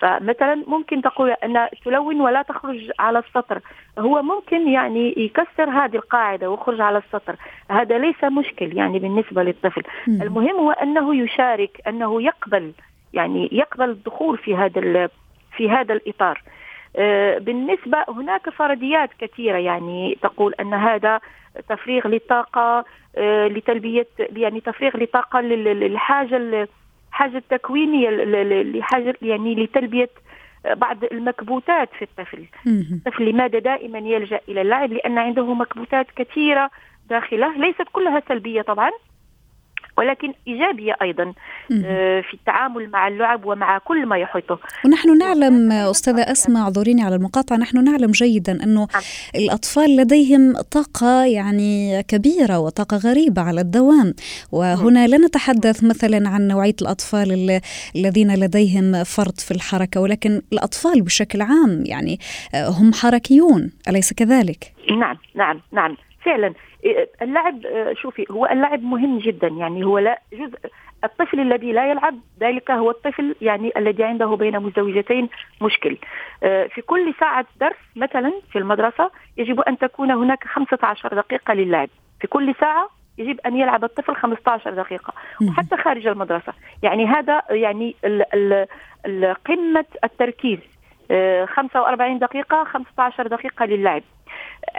فمثلا 0.00 0.64
ممكن 0.66 1.02
تقول 1.02 1.30
أن 1.30 1.68
تلون 1.84 2.20
ولا 2.20 2.42
تخرج 2.42 2.90
على 2.98 3.18
السطر. 3.18 3.60
هو 3.98 4.22
ممكن 4.22 4.68
يعني 4.68 5.14
يكسر 5.16 5.70
هذه 5.70 5.96
القاعدة 5.96 6.50
ويخرج 6.50 6.80
على 6.80 6.98
السطر. 6.98 7.36
هذا 7.70 7.98
ليس 7.98 8.24
مشكل 8.24 8.76
يعني 8.76 8.98
بالنسبة 8.98 9.42
للطفل. 9.42 9.82
المهم 10.08 10.56
هو 10.56 10.70
أنه 10.70 11.16
يشارك 11.16 11.80
أنه 11.86 12.22
يقبل 12.22 12.72
يعني 13.12 13.48
يقبل 13.52 13.90
الدخول 13.90 14.38
في 14.38 14.56
هذا 14.56 15.08
في 15.56 15.70
هذا 15.70 15.94
الإطار. 15.94 16.42
آه، 16.96 17.38
بالنسبة 17.38 18.04
هناك 18.08 18.50
فرضيات 18.50 19.10
كثيرة 19.18 19.58
يعني 19.58 20.18
تقول 20.22 20.54
أن 20.60 20.74
هذا 20.74 21.20
تفريغ 21.68 22.08
للطاقة 22.08 22.84
آه، 23.16 23.48
لتلبية 23.48 24.06
يعني 24.18 24.60
تفريغ 24.60 24.96
لطاقة 24.96 25.40
للحاجة 25.40 26.68
حاجة 27.10 27.36
التكوينيه 27.36 28.10
لحاجة 28.62 29.14
يعني 29.22 29.54
لتلبية 29.54 30.10
بعض 30.64 31.04
المكبوتات 31.04 31.88
في 31.98 32.02
الطفل. 32.02 32.44
الطفل 32.92 33.24
لماذا 33.28 33.58
دائما 33.58 33.98
يلجأ 33.98 34.40
إلى 34.48 34.60
اللعب؟ 34.60 34.92
لأن 34.92 35.18
عنده 35.18 35.54
مكبوتات 35.54 36.06
كثيرة 36.16 36.70
داخلة 37.10 37.56
ليست 37.56 37.86
كلها 37.92 38.22
سلبيه 38.28 38.62
طبعا. 38.62 38.90
ولكن 39.98 40.34
إيجابية 40.48 40.96
أيضا 41.02 41.32
آه، 41.72 42.20
في 42.20 42.34
التعامل 42.34 42.90
مع 42.90 43.08
اللعب 43.08 43.44
ومع 43.44 43.78
كل 43.78 44.06
ما 44.06 44.18
يحيطه 44.18 44.58
ونحن 44.84 45.18
نعلم 45.18 45.72
أستاذة 45.72 46.20
أسماء 46.20 46.62
اعذريني 46.62 47.02
على 47.02 47.14
المقاطعة 47.14 47.56
نحن 47.56 47.84
نعلم 47.84 48.10
جيدا 48.10 48.64
أنه 48.64 48.88
نعم. 48.94 49.02
الأطفال 49.34 49.96
لديهم 49.96 50.52
طاقة 50.70 51.24
يعني 51.24 52.02
كبيرة 52.02 52.58
وطاقة 52.58 52.96
غريبة 52.96 53.42
على 53.42 53.60
الدوام 53.60 54.14
وهنا 54.52 55.06
لا 55.06 55.18
نتحدث 55.18 55.84
مثلا 55.84 56.28
عن 56.28 56.48
نوعية 56.48 56.76
الأطفال 56.82 57.60
الذين 57.96 58.34
لديهم 58.34 59.04
فرط 59.04 59.40
في 59.40 59.50
الحركة 59.50 60.00
ولكن 60.00 60.42
الأطفال 60.52 61.02
بشكل 61.02 61.42
عام 61.42 61.82
يعني 61.86 62.18
آه، 62.54 62.68
هم 62.68 62.92
حركيون 62.92 63.70
أليس 63.88 64.12
كذلك؟ 64.12 64.72
نعم 64.90 65.16
نعم 65.34 65.60
نعم 65.72 65.96
فعلا. 66.28 66.54
إيه، 66.84 67.10
اللعب 67.22 67.66
آه، 67.66 67.92
شوفي 67.92 68.26
هو 68.30 68.46
اللعب 68.46 68.82
مهم 68.82 69.18
جدا. 69.18 69.48
يعني 69.48 69.84
هو 69.84 69.98
لا 69.98 70.20
جزء 70.32 70.58
الطفل 71.04 71.40
الذي 71.40 71.72
لا 71.72 71.90
يلعب 71.90 72.14
ذلك 72.40 72.70
هو 72.70 72.90
الطفل 72.90 73.34
يعني 73.40 73.72
الذي 73.76 74.04
عنده 74.04 74.26
بين 74.26 74.60
مزدوجتين 74.60 75.28
مشكل. 75.62 75.96
آه، 76.42 76.66
في 76.66 76.82
كل 76.82 77.14
ساعة 77.20 77.46
درس 77.60 77.76
مثلا 77.96 78.32
في 78.52 78.58
المدرسة 78.58 79.10
يجب 79.36 79.60
أن 79.60 79.78
تكون 79.78 80.10
هناك 80.10 80.44
15 80.44 81.14
دقيقة 81.14 81.54
للعب 81.54 81.88
في 82.20 82.26
كل 82.26 82.54
ساعة 82.60 82.90
يجب 83.18 83.40
أن 83.46 83.56
يلعب 83.56 83.84
الطفل 83.84 84.16
15 84.16 84.74
دقيقة 84.74 85.12
وحتى 85.48 85.76
خارج 85.76 86.06
المدرسة. 86.06 86.52
يعني 86.82 87.06
هذا 87.06 87.42
يعني 87.50 87.96
قمة 89.46 89.84
التركيز. 90.04 90.58
45 91.46 92.14
آه، 92.14 92.18
دقيقة 92.18 92.64
15 92.64 93.26
دقيقة 93.26 93.64
للعب 93.64 94.02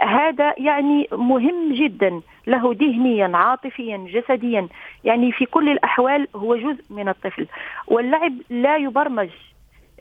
هذا 0.00 0.54
يعني 0.58 1.08
مهم 1.12 1.72
جدا 1.72 2.20
له 2.46 2.76
ذهنيا 2.80 3.36
عاطفيا 3.36 3.96
جسديا. 3.96 4.68
يعني 5.04 5.32
في 5.32 5.46
كل 5.46 5.68
الأحوال 5.68 6.28
هو 6.36 6.56
جزء 6.56 6.84
من 6.90 7.08
الطفل. 7.08 7.46
واللعب 7.86 8.32
لا 8.50 8.76
يبرمج 8.76 9.30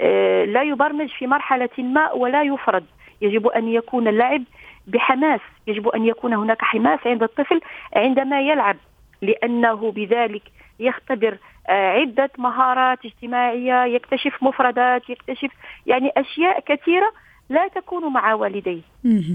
آه، 0.02 0.46
لا 0.46 0.64
يبرمج 0.64 1.10
في 1.10 1.28
مرحلة 1.28 1.70
ما 1.78 2.12
ولا 2.12 2.44
يفرض. 2.44 2.84
يجب 3.22 3.48
أن 3.48 3.68
يكون 3.68 4.08
اللعب 4.08 4.44
بحماس. 4.88 5.42
يجب 5.68 5.88
أن 5.88 6.06
يكون 6.06 6.34
هناك 6.34 6.62
حماس 6.62 7.00
عند 7.06 7.24
الطفل 7.24 7.62
عندما 7.96 8.42
يلعب 8.42 8.78
لأنه 9.22 9.92
بذلك 9.92 10.44
يختبر 10.80 11.38
آه، 11.70 11.90
عدة 11.90 12.30
مهارات 12.38 13.06
اجتماعية 13.06 13.86
يكتشف 13.86 14.44
مفردات 14.44 15.10
يكتشف 15.10 15.52
يعني 15.86 16.12
أشياء 16.18 16.60
كثيرة 16.60 17.12
لا 17.50 17.68
تكون 17.68 18.14
مع 18.14 18.34
والديه. 18.34 18.82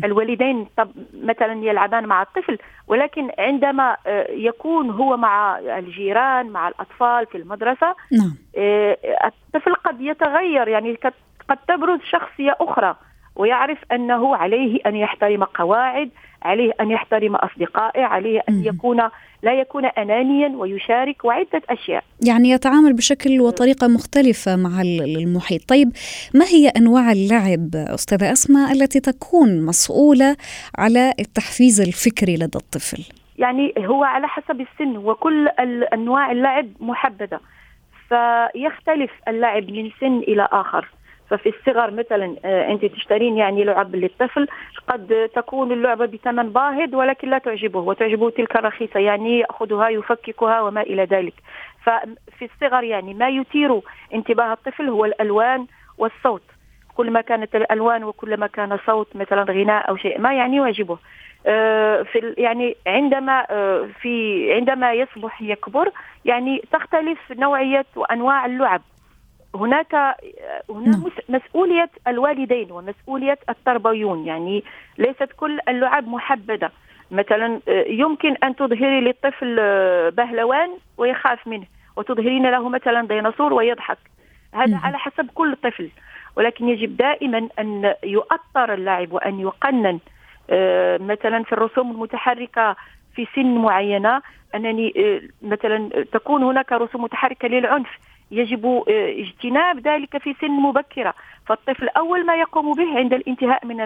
الوالدين 0.04 0.66
طب 0.76 0.90
مثلا 1.14 1.52
يلعبان 1.64 2.06
مع 2.06 2.22
الطفل 2.22 2.58
ولكن 2.88 3.30
عندما 3.38 3.96
آه، 4.06 4.30
يكون 4.30 4.90
هو 4.90 5.16
مع 5.16 5.58
الجيران 5.58 6.50
مع 6.50 6.68
الأطفال 6.68 7.26
في 7.26 7.38
المدرسة 7.38 7.94
نعم. 8.12 8.34
آه، 8.56 8.96
الطفل 9.26 9.74
قد 9.74 10.00
يتغير 10.00 10.68
يعني 10.68 10.94
قد- 10.94 11.12
قد 11.48 11.56
تبرز 11.68 12.00
شخصية 12.10 12.56
أخرى. 12.60 12.96
ويعرف 13.36 13.78
أنه 13.92 14.36
عليه 14.36 14.78
أن 14.86 14.96
يحترم 14.96 15.44
قواعد 15.44 16.10
عليه 16.42 16.72
أن 16.80 16.90
يحترم 16.90 17.36
أصدقائه 17.36 18.02
عليه 18.02 18.40
أن 18.48 18.54
مم. 18.54 18.64
يكون 18.64 19.00
لا 19.42 19.52
يكون 19.60 19.84
أنانيا 19.84 20.48
ويشارك 20.56 21.24
وعدة 21.24 21.62
أشياء. 21.70 22.04
يعني 22.26 22.50
يتعامل 22.50 22.92
بشكل 22.92 23.40
وطريقة 23.40 23.88
مختلفة 23.88 24.56
مع 24.56 24.80
ال- 24.80 25.16
المحيط. 25.18 25.68
طيب 25.68 25.92
ما 26.34 26.44
هي 26.44 26.68
أنواع 26.68 27.12
اللعب 27.12 27.68
أستاذة 27.74 28.32
أسماء 28.32 28.72
التي 28.72 29.00
تكون 29.00 29.66
مسؤولة 29.66 30.36
على 30.78 31.12
التحفيز 31.20 31.80
الفكري 31.80 32.34
لدى 32.36 32.58
الطفل؟ 32.58 33.04
يعني 33.38 33.74
هو 33.78 34.04
على 34.04 34.28
حسب 34.28 34.60
السن 34.60 34.96
وكل 34.96 35.48
أنواع 35.92 36.32
اللعب 36.32 36.66
محدده 36.80 37.40
فيختلف 38.08 39.10
اللعب 39.28 39.70
من 39.70 39.90
سن 40.00 40.18
إلى 40.18 40.48
آخر. 40.52 40.88
ففي 41.36 41.48
الصغر 41.48 41.90
مثلا 41.90 42.36
آه، 42.44 42.70
أنت 42.70 42.84
تشترين 42.84 43.36
يعني 43.36 43.64
لعب 43.64 43.96
للطفل 43.96 44.46
قد 44.88 45.30
تكون 45.34 45.72
اللعبة 45.72 46.06
بثمن 46.06 46.50
باهظ 46.50 46.94
ولكن 46.94 47.30
لا 47.30 47.38
تعجبه 47.38 47.80
وتعجبه 47.80 48.30
تلك 48.30 48.56
الرخيصة 48.56 49.00
يعني 49.00 49.38
يأخذها 49.38 49.88
يفككها 49.88 50.60
وما 50.60 50.82
إلى 50.82 51.04
ذلك. 51.04 51.34
ففي 51.82 52.44
الصغر 52.54 52.84
يعني 52.84 53.14
ما 53.14 53.28
يثير 53.28 53.80
انتباه 54.14 54.52
الطفل 54.52 54.88
هو 54.88 55.04
الألوان 55.04 55.66
والصوت. 55.98 56.42
كل 56.96 57.10
ما 57.10 57.20
كانت 57.20 57.56
الألوان 57.56 58.04
وكل 58.04 58.36
ما 58.36 58.46
كان 58.46 58.78
صوت 58.86 59.16
مثلا 59.16 59.42
غناء 59.42 59.88
أو 59.88 59.96
شيء 59.96 60.20
ما 60.20 60.34
يعني 60.34 60.56
يعجبه. 60.56 60.98
آه، 61.46 62.02
في 62.02 62.34
يعني 62.38 62.76
عندما 62.86 63.46
آه، 63.50 63.88
في 64.00 64.52
عندما 64.52 64.92
يصبح 64.92 65.42
يكبر 65.42 65.90
يعني 66.24 66.62
تختلف 66.72 67.18
نوعية 67.32 67.86
وأنواع 67.96 68.46
اللعب. 68.46 68.82
هناك 69.54 69.94
هناك 69.94 70.88
نعم. 70.88 71.02
مس- 71.06 71.30
مسؤولية 71.30 71.90
الوالدين 72.08 72.72
ومسؤولية 72.72 73.38
التربويون 73.48 74.26
يعني 74.26 74.64
ليست 74.98 75.28
كل 75.36 75.58
اللعب 75.68 76.08
محبده 76.08 76.72
مثلا 77.10 77.60
آه، 77.68 77.84
يمكن 77.88 78.34
أن 78.44 78.56
تظهري 78.56 79.00
للطفل 79.00 79.56
آه، 79.60 80.08
بهلوان 80.08 80.70
ويخاف 80.98 81.46
منه 81.46 81.66
وتظهرين 81.96 82.50
له 82.50 82.68
مثلا 82.68 83.06
ديناصور 83.06 83.52
ويضحك 83.52 83.98
هذا. 84.54 84.80
على 84.84 84.98
حسب 84.98 85.30
كل 85.34 85.56
طفل 85.62 85.88
ولكن 86.36 86.68
يجب 86.68 86.96
دائما 86.96 87.48
أن 87.58 87.94
يؤطر 88.04 88.74
اللعب 88.74 89.12
وأن 89.12 89.40
يقنن 89.40 89.98
آه، 90.50 90.98
مثلا 90.98 91.42
في 91.42 91.52
الرسوم 91.52 91.90
المتحركة 91.90 92.76
في 93.14 93.26
سن 93.34 93.54
معينة 93.54 94.22
أنني 94.54 94.92
مثلا 95.42 96.04
تكون 96.12 96.42
هناك 96.42 96.72
رسوم 96.72 97.02
متحركة 97.04 97.48
للعنف 97.48 97.88
يجب 98.30 98.66
آه، 98.66 98.82
اجتناب 98.88 99.88
ذلك 99.88 100.18
في 100.18 100.34
سن 100.40 100.50
مبكرة. 100.50 101.14
فالطفل 101.46 101.88
أول 101.88 102.26
ما 102.26 102.36
يقوم 102.36 102.72
به 102.72 102.98
عند 102.98 103.12
الانتهاء 103.12 103.66
من 103.66 103.76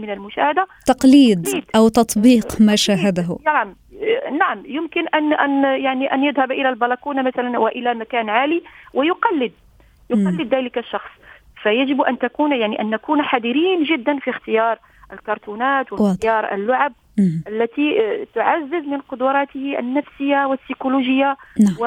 من 0.00 0.10
المشاهدة 0.10 0.66
تقليد 0.86 1.42
تقليد. 1.42 1.64
أو 1.76 1.88
تطبيق 1.88 2.60
ما 2.60 2.76
شاهده. 2.76 3.38
نعم 3.46 3.76
آه، 4.02 4.30
نعم. 4.30 4.62
يمكن 4.66 5.08
أن 5.08 5.32
أن 5.32 5.80
يعني 5.80 6.14
أن 6.14 6.24
يذهب 6.24 6.52
إلى 6.52 6.68
البلكونة 6.68 7.22
مثلا 7.22 7.58
وإلى 7.58 7.94
مكان 7.94 8.30
عالي 8.30 8.62
ويقلد 8.94 9.52
يقلد 10.10 10.54
ذلك 10.54 10.78
الشخص. 10.78 11.10
فيجب 11.62 12.00
أن 12.00 12.18
تكون 12.18 12.52
يعني 12.52 12.80
أن 12.80 12.90
نكون 12.90 13.22
حذرين 13.22 13.82
جدا 13.82 14.18
في 14.18 14.30
اختيار 14.30 14.78
الكرتونات 15.12 15.92
واختيار 15.92 16.54
اللعب. 16.54 16.92
التي 17.48 18.00
آه، 18.00 18.26
تعزز 18.34 18.86
من 18.86 19.00
قدراته 19.00 19.78
النفسية 19.78 20.46
والسيكولوجية 20.46 21.36
نعم. 21.60 21.76
و... 21.80 21.84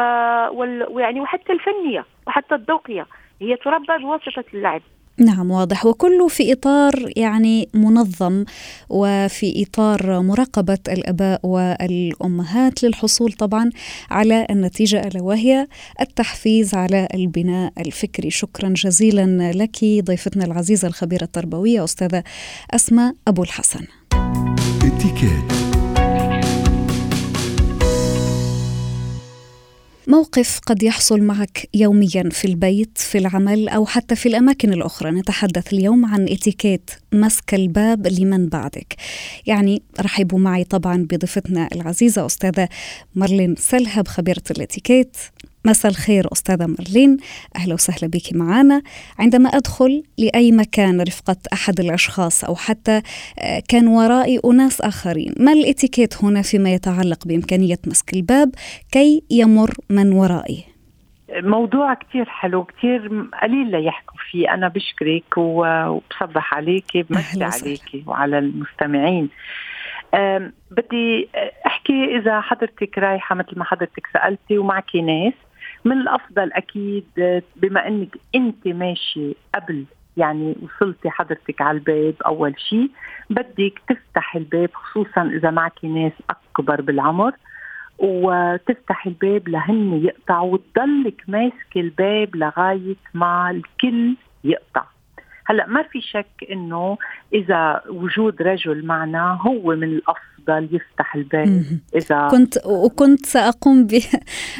وال... 0.59 0.87
ويعني 0.89 1.21
وحتى 1.21 1.53
الفنية 1.53 2.05
وحتى 2.27 2.55
الذوقية. 2.55 3.05
هي 3.41 3.55
تربى 3.55 3.97
بواسطة 4.03 4.43
اللعب. 4.53 4.81
نعم 5.19 5.51
واضح. 5.51 5.85
وكله 5.85 6.27
في 6.27 6.53
إطار 6.53 7.11
يعني 7.15 7.69
منظم 7.73 8.45
وفي 8.89 9.65
إطار 9.65 10.21
مراقبة 10.21 10.77
الآباء 10.87 11.39
والأمهات 11.43 12.83
للحصول 12.83 13.33
طبعا 13.33 13.69
على 14.09 14.47
النتيجة 14.49 15.07
ألا 15.07 15.21
وهي 15.21 15.67
التحفيز 16.01 16.75
على 16.75 17.07
البناء 17.13 17.73
الفكري. 17.77 18.29
شكرا 18.29 18.69
جزيلا 18.69 19.51
لك 19.51 19.77
ضيفتنا 19.83 20.45
العزيزة 20.45 20.87
الخبيرة 20.87 21.23
التربوية 21.23 21.83
أستاذة 21.83 22.23
أسماء 22.71 23.13
أبو 23.27 23.43
الحسن. 23.43 23.85
اتكات 24.83 25.68
موقف 30.09 30.59
قد 30.65 30.83
يحصل 30.83 31.21
معك 31.21 31.69
يوميا 31.73 32.29
في 32.31 32.45
البيت 32.45 32.97
في 32.97 33.17
العمل 33.17 33.69
أو 33.69 33.85
حتى 33.85 34.15
في 34.15 34.25
الأماكن 34.29 34.73
الأخرى. 34.73 35.11
نتحدث 35.11 35.73
اليوم 35.73 36.05
عن 36.05 36.23
إتيكيت 36.29 36.91
مسك 37.13 37.53
الباب 37.53 38.07
لمن 38.07 38.47
بعدك. 38.47 38.95
يعني 39.45 39.81
رحبوا 40.01 40.39
معي 40.39 40.63
طبعا 40.63 41.07
بضيفتنا 41.09 41.67
العزيزة 41.71 42.25
أستاذة 42.25 42.69
مارلين 43.15 43.55
سلهب 43.55 44.07
خبيرة 44.07 44.43
الإتيكيت. 44.51 45.17
مساء 45.65 45.91
الخير 45.91 46.27
أستاذة 46.31 46.65
مارلين. 46.65 47.17
أهلا 47.55 47.73
وسهلا 47.73 48.11
بك 48.11 48.35
معنا 48.35 48.81
عندما 49.19 49.49
أدخل 49.49 50.03
لأي 50.17 50.51
مكان 50.51 51.01
رفقة 51.01 51.37
أحد 51.53 51.79
الأشخاص 51.79 52.43
أو 52.43 52.55
حتى 52.55 53.01
آه، 53.39 53.61
كان 53.69 53.87
ورائي 53.87 54.39
أناس 54.45 54.81
آخرين 54.81 55.33
ما 55.39 55.51
الإتيكيت 55.51 56.23
هنا 56.23 56.41
فيما 56.41 56.73
يتعلق 56.73 57.27
بإمكانية 57.27 57.77
مسك 57.87 58.13
الباب 58.13 58.51
كي 58.91 59.23
يمر 59.31 59.73
من 59.89 60.11
ورائي؟ 60.11 60.63
موضوع 61.33 61.93
كتير 61.93 62.25
حلو 62.25 62.63
كتير 62.63 63.27
قليل 63.43 63.71
ليحكوا 63.71 64.17
فيه. 64.31 64.53
أنا 64.53 64.67
بشكرك 64.67 65.37
وبصبح 65.37 66.59
بمسي 66.59 67.05
أهلا 67.15 67.47
وسهلا. 67.47 67.65
عليكي 67.65 68.03
وعلى 68.07 68.39
المستمعين. 68.39 69.29
بدي 70.71 71.29
أحكي 71.65 72.17
إذا 72.17 72.41
حضرتك 72.41 72.97
رايحة 72.97 73.35
مثل 73.35 73.59
ما 73.59 73.63
حضرتك 73.63 74.07
سألتي 74.13 74.57
ومعك 74.57 74.95
ناس. 74.95 75.33
من 75.85 76.01
الأفضل 76.01 76.51
أكيد 76.53 77.05
بما 77.55 77.87
أنك 77.87 78.17
أنت 78.35 78.67
ماشي 78.67 79.35
قبل 79.55 79.85
يعني 80.17 80.55
وصلتي 80.61 81.09
حضرتك 81.09 81.61
على 81.61 81.77
الباب 81.77 82.13
أول 82.25 82.55
شيء 82.59 82.89
بدك 83.29 83.81
تفتح 83.89 84.35
الباب 84.35 84.69
خصوصا 84.73 85.21
إذا 85.23 85.51
معك 85.51 85.85
ناس 85.85 86.13
أكبر 86.29 86.81
بالعمر 86.81 87.31
وتفتح 87.99 89.05
الباب 89.05 89.49
لهن 89.49 90.01
يقطعوا 90.03 90.53
وتضلك 90.53 91.23
ماسك 91.27 91.77
الباب 91.77 92.35
لغاية 92.35 92.95
ما 93.13 93.51
الكل 93.51 94.15
يقطع. 94.43 94.83
هلا 95.49 95.65
ما 95.67 95.83
في 95.83 96.01
شك 96.01 96.47
إنه 96.51 96.97
إذا 97.33 97.81
وجود 97.89 98.41
رجل 98.41 98.85
معنا 98.85 99.37
هو 99.41 99.75
من 99.75 99.83
الأفضل 99.83 100.75
يفتح 100.75 101.15
الباب. 101.15 101.63
إذا 101.95 102.27
كنت 102.31 102.53
وكنت 102.65 103.25
سأقوم 103.25 103.87
ب- 103.87 103.99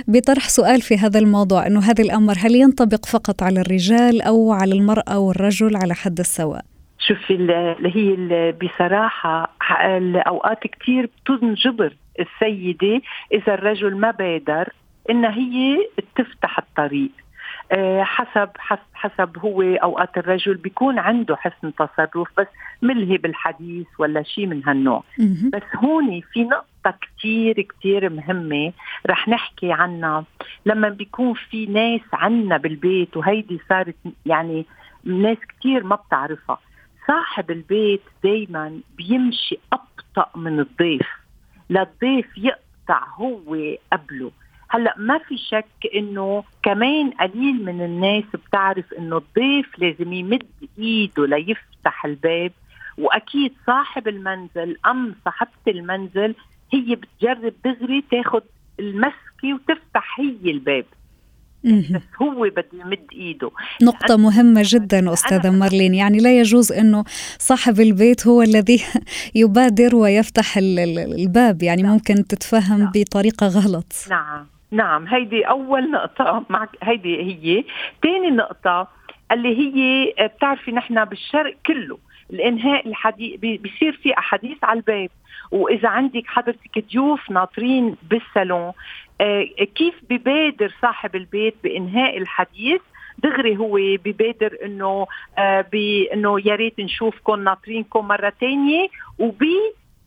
بطرح 0.08 0.50
سؤال 0.50 0.82
في 0.82 0.96
هذا 0.98 1.20
الموضوع 1.20 1.68
أنه 1.68 1.80
هذا 1.80 2.04
الأمر 2.04 2.34
هل 2.38 2.56
ينطبق 2.56 3.06
فقط 3.06 3.44
على 3.44 3.62
الرجال 3.62 4.22
أو 4.22 4.52
على 4.52 4.74
المرأة 4.74 5.20
والرجل 5.20 5.76
على 5.76 5.94
حد 5.94 6.20
السواء 6.20 6.62
شوفي 7.00 7.34
ال- 7.34 7.52
اللي 7.52 7.96
هي 7.96 8.14
ال- 8.14 8.52
بصراحة 8.54 9.52
الأوقات 9.98 10.60
كتير 10.64 11.10
بتنجبر 11.26 11.94
السيدة 12.20 13.02
إذا 13.34 13.54
الرجل 13.54 13.96
ما 13.98 14.12
بادر 14.12 14.70
إن 15.10 15.26
هي 15.26 15.78
تفتح 16.16 16.60
الطريق 16.60 17.12
حسب 18.02 18.50
حسب 18.58 18.80
حسب 18.94 19.38
هو 19.38 19.62
أوقات 19.62 20.18
الرجل 20.18 20.54
بيكون 20.54 21.00
عنده 21.00 21.36
حسن 21.36 21.74
تصرف 21.76 22.28
بس 22.38 22.48
ملهي 22.82 23.18
بالحديث 23.18 23.88
ولا 24.00 24.24
شيء 24.24 24.46
من 24.46 24.62
هالنوع. 24.68 25.04
بس 25.50 25.64
هون 25.76 26.22
في 26.34 26.44
نقطة 26.44 26.98
كتير 27.02 27.62
كتير 27.62 28.10
مهمة 28.10 28.74
رح 29.08 29.28
نحكي 29.28 29.72
عنها. 29.72 30.24
لما 30.66 30.90
بيكون 30.90 31.34
في 31.34 31.66
ناس 31.66 32.02
عنا 32.14 32.58
بالبيت 32.58 33.18
وهيدي 33.18 33.60
صارت 33.70 33.96
يعني 34.26 34.66
ناس 35.04 35.38
كتير 35.38 35.84
ما 35.84 35.96
بتعرفها 35.96 36.58
صاحب 37.08 37.52
البيت 37.52 38.02
دايما 38.24 38.80
بيمشي 38.98 39.60
أبطأ 39.74 40.40
من 40.40 40.60
الضيف 40.60 41.08
للضيف 41.70 42.38
يقطع 42.38 43.04
هو 43.16 43.58
قبله. 43.94 44.32
هلا 44.70 44.96
ما 44.98 45.18
في 45.18 45.38
شك 45.38 45.92
إنه 45.96 46.44
كمان 46.64 47.10
قليل 47.10 47.66
من 47.66 47.82
الناس 47.82 48.24
بتعرف 48.34 48.94
إنه 48.94 49.18
الضيف 49.18 49.80
لازم 49.80 50.14
يمد 50.14 50.48
إيده 50.80 51.26
ليفتح 51.26 52.06
الباب 52.06 52.52
وأكيد 52.98 53.54
صاحب 53.68 54.08
المنزل 54.08 54.78
أم 54.86 55.16
صاحبة 55.26 55.50
المنزل 55.68 56.36
هي 56.74 56.96
بتجرب 56.96 57.54
دغري 57.66 58.04
تاخذ 58.12 58.42
المسكة 58.80 59.54
وتفتح 59.54 60.20
هي 60.20 60.52
الباب. 60.52 60.86
بس 61.64 62.02
هو 62.22 62.50
بده 62.50 62.66
يمد 62.74 63.08
إيده. 63.14 63.52
نقطة 63.84 64.18
مهمة 64.18 64.62
جدا 64.66 65.14
أستاذة 65.14 65.50
مارلين. 65.50 65.94
يعني 65.94 66.18
لا 66.20 66.40
يجوز 66.40 66.72
أنه 66.72 67.04
صاحب 67.40 67.80
البيت 67.80 68.28
هو 68.28 68.42
الذي 68.42 68.84
يبادر 69.36 69.96
ويفتح 69.96 70.58
الباب. 70.58 71.64
يعني 71.64 71.82
نعم. 71.82 71.92
ممكن 71.92 72.28
تتفهم 72.28 72.80
نعم. 72.80 72.92
بطريقة 72.96 73.48
غلط. 73.48 73.94
نعم. 74.10 74.46
نعم 74.72 75.08
هيدي 75.08 75.44
أول 75.44 75.92
نقطة 75.92 76.46
معك 76.50 76.70
هيدي 76.84 77.22
هي. 77.22 77.64
ثاني 78.04 78.30
نقطة 78.30 78.88
اللي 79.32 79.58
هي 79.58 80.14
بتعرفي 80.28 80.72
نحن 80.72 81.06
بالشرق 81.06 81.56
كله 81.66 81.98
الإنهاء 82.34 82.88
الحديث 82.88 83.40
بيصير 83.40 83.92
في 84.04 84.18
أحاديث 84.18 84.58
على 84.64 84.78
الباب. 84.78 85.10
وإذا 85.52 85.90
عندك 85.90 86.24
حضرتك 86.28 86.86
ضيوف 86.92 87.32
ناطرين 87.32 87.96
بالصالون 88.10 88.72
آه، 89.22 89.44
كيف 89.76 89.96
ببادر 90.10 90.74
صاحب 90.82 91.16
البيت 91.16 91.56
بإنهاء 91.64 92.18
الحديث؟ 92.18 92.82
دغري 93.24 93.58
هو 93.58 93.80
ببادر 94.06 94.58
إنه 94.66 95.08
آه 95.38 95.62
بانه 95.72 96.40
يا 96.48 96.56
ريت 96.56 96.80
نشوفكم 96.80 97.44
ناطرينكم 97.44 98.08
مرة 98.08 98.34
ثانية 98.42 98.88
وبي 99.20 99.56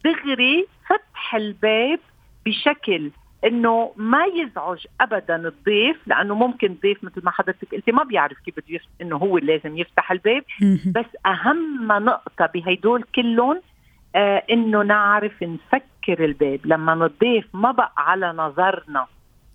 دغري 0.05 0.67
فتح 0.89 1.35
الباب 1.35 1.99
بشكل 2.47 3.11
إنه 3.45 3.93
ما 3.97 4.25
يزعج 4.25 4.87
ابدا 5.01 5.37
الضيف 5.37 5.97
لأنه 6.07 6.35
ممكن 6.35 6.67
الضيف 6.67 7.05
مثل 7.05 7.21
ما 7.25 7.31
حضرتك 7.31 7.75
قلتي 7.75 7.93
ما 7.93 8.03
بيعرف 8.05 8.39
كيف 8.39 8.55
بده 8.57 8.81
إنه 9.01 9.17
هو 9.17 9.39
لازم 9.39 9.77
يفتح 9.79 10.13
الباب 10.13 10.43
بس 10.95 11.07
أهم 11.27 11.87
نقطة 11.93 12.47
بهدول 12.55 13.03
كلهم 13.15 13.61
آه 14.17 14.43
إنه 14.51 14.83
نعرف 14.83 15.43
نسكر 15.43 16.25
الباب. 16.25 16.61
لما 16.65 17.07
الضيف 17.07 17.45
ما 17.55 17.71
بقى 17.71 17.93
على 17.97 18.33
نظرنا 18.37 19.07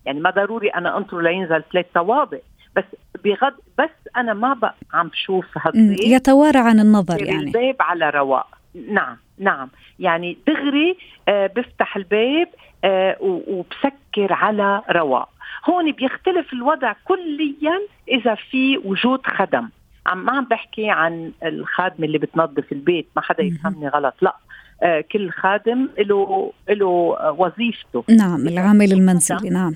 يعني 0.06 0.20
ما 0.20 0.30
ضروري 0.30 0.70
أنا 0.70 0.98
انطر 0.98 1.22
لينزل 1.22 1.64
ثلاث 1.74 1.86
طوابق 1.94 2.42
بس 2.76 2.84
بغض 3.24 3.54
بس 3.80 3.90
أنا 4.18 4.34
ما 4.34 4.54
بقى 4.54 4.76
عم 4.94 5.08
بشوف 5.08 5.46
هالضيف. 5.58 6.00
يتوارى 6.00 6.60
عن 6.60 6.80
النظر 6.80 7.24
يعني. 7.24 7.44
الباب 7.44 7.76
على 7.80 8.10
رواق. 8.10 8.57
نعم 8.90 9.18
نعم. 9.38 9.70
يعني 10.00 10.38
دغري 10.48 10.98
آه 11.28 11.48
بفتح 11.48 11.96
الباب 11.96 12.48
آه 12.84 13.18
وبسكر 13.20 14.34
على 14.34 14.82
رواق. 14.92 15.30
هون 15.70 15.92
بيختلف 15.92 16.54
الوضع 16.54 16.94
كليا 17.06 17.80
إذا 18.08 18.36
في 18.36 18.78
وجود 18.78 19.20
خدم. 19.26 19.70
عم 20.06 20.26
ما 20.26 20.32
عم 20.32 20.46
بحكي 20.46 20.90
عن 20.90 21.32
الخادمة 21.44 22.06
اللي 22.06 22.18
بتنظف 22.18 22.72
البيت 22.72 23.08
ما 23.16 23.22
حدا 23.22 23.44
يفهمني 23.44 23.88
غلط. 23.88 24.14
لا 24.22 24.36
آه 24.84 25.02
كل 25.12 25.32
خادم 25.32 25.90
له 26.00 26.54
له 26.70 26.86
وظيفته. 27.38 28.04
نعم 28.10 28.48
العامل 28.48 28.92
المنزلي 28.92 29.50
نعم. 29.50 29.76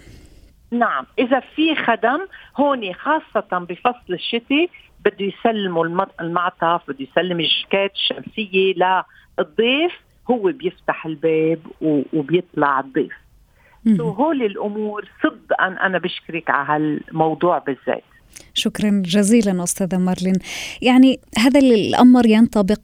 نعم. 0.72 1.06
إذا 1.20 1.40
في 1.40 1.76
خدم 1.76 2.20
هون 2.58 2.94
خاصة 2.94 3.66
بفصل 3.70 4.14
الشتاء 4.14 4.70
بده 5.06 5.26
يسلموا 5.26 6.06
المعطف 6.22 6.82
بده 6.88 7.08
يسلم 7.12 7.40
الجاكيت 7.40 7.92
الشمسية 7.96 8.74
للضيف 8.74 9.92
هو 10.32 10.52
بيفتح 10.52 11.06
الباب 11.06 11.60
وبيطلع 12.14 12.80
الضيف. 12.80 13.14
سو 13.98 14.10
هول 14.10 14.42
الأمور 14.44 15.10
صدقا 15.24 15.68
أنا 15.68 15.98
بشكرك 15.98 16.50
على 16.50 16.68
هالموضوع 16.68 17.58
بالذات. 17.58 18.04
شكرا 18.54 19.02
جزيلا 19.06 19.64
أستاذة 19.64 19.98
مارلين. 19.98 20.40
يعني 20.82 21.20
هذا 21.38 21.60
الأمر 21.60 22.26
ينطبق 22.26 22.82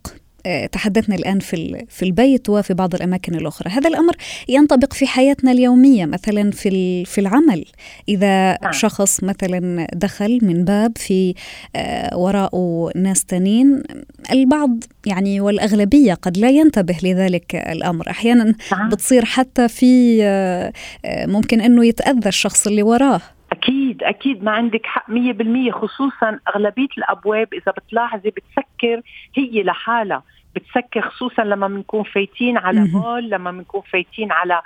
تحدثنا 0.72 1.16
الآن 1.16 1.40
في 1.40 1.86
في 1.90 2.06
البيت 2.06 2.50
وفي 2.50 2.74
بعض 2.74 2.96
الأماكن 2.96 3.36
الأخرى. 3.36 3.72
هذا 3.72 3.90
الأمر 3.90 4.14
ينطبق 4.50 4.94
في 4.94 5.08
حياتنا 5.08 5.52
اليومية 5.52 6.06
مثلا 6.06 6.52
في 6.52 7.06
في 7.06 7.22
العمل. 7.22 7.66
إذا 8.10 8.58
نعم. 8.64 8.72
شخص 8.72 9.24
مثلا 9.24 9.88
دخل 9.94 10.40
من 10.42 10.66
باب 10.66 10.98
في 10.98 11.34
آه، 11.76 12.18
وراءه 12.18 12.92
ناس 12.96 13.26
تانين 13.26 13.84
البعض 14.32 14.84
يعني 15.06 15.42
والأغلبية 15.42 16.14
قد 16.14 16.38
لا 16.38 16.50
ينتبه 16.50 16.98
لذلك 17.04 17.56
الأمر. 17.56 18.10
أحيانا 18.10 18.56
نعم. 18.72 18.90
بتصير 18.90 19.26
حتى 19.26 19.68
في 19.68 20.24
آه، 20.24 20.74
ممكن 21.06 21.62
أنه 21.62 21.86
يتأذى 21.86 22.30
الشخص 22.30 22.68
اللي 22.68 22.84
وراه. 22.84 23.22
أكيد 23.52 24.04
أكيد 24.04 24.44
ما 24.44 24.52
عندك 24.52 24.86
حق 24.86 25.10
100% 25.10 25.72
خصوصا 25.72 26.40
أغلبية 26.48 26.88
الأبواب 26.98 27.54
إذا 27.54 27.72
بتلاحظي 27.72 28.30
بتسكر 28.30 29.02
هي 29.36 29.64
لحالها. 29.64 30.24
بتسكر 30.56 31.02
خصوصا 31.02 31.44
لما 31.44 31.68
بنكون 31.68 32.04
فايتين 32.04 32.58
على 32.58 32.80
مول 32.94 33.30
لما 33.30 33.52
بنكون 33.52 33.82
فايتين 33.82 34.32
على 34.32 34.62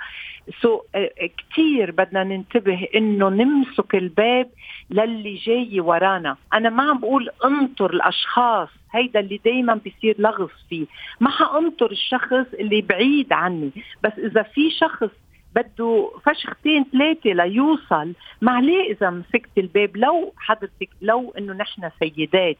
سو 0.60 0.80
آه، 0.94 1.10
كثير 1.38 1.90
بدنا 1.90 2.24
ننتبه 2.24 2.88
إنه 2.94 3.28
نمسك 3.28 3.94
الباب 3.94 4.50
للي 4.90 5.34
جاي 5.34 5.80
ورانا. 5.80 6.36
أنا 6.54 6.70
ما 6.70 6.82
عم 6.82 6.98
بقول 6.98 7.28
انطر 7.44 7.90
الأشخاص 7.90 8.68
هيدا 8.92 9.20
اللي 9.20 9.40
دايما 9.44 9.74
بيصير 9.74 10.16
لغز 10.18 10.50
فيه. 10.68 10.86
ما 11.20 11.30
حأنطر 11.30 11.90
الشخص 11.90 12.46
اللي 12.54 12.80
بعيد 12.82 13.32
عني. 13.32 13.70
بس 14.02 14.12
إذا 14.18 14.42
في 14.42 14.70
شخص 14.70 15.10
بده 15.56 16.10
فشختين 16.26 16.84
ثلاثة 16.92 17.30
ليوصل. 17.30 18.12
ما 18.40 18.52
عليه 18.52 18.92
إذا 18.92 19.10
مسكت 19.10 19.58
الباب 19.58 19.96
لو 19.96 20.32
حضرتك 20.36 20.88
لو 21.02 21.34
إنه 21.38 21.52
نحن 21.52 21.90
سيدات. 22.00 22.56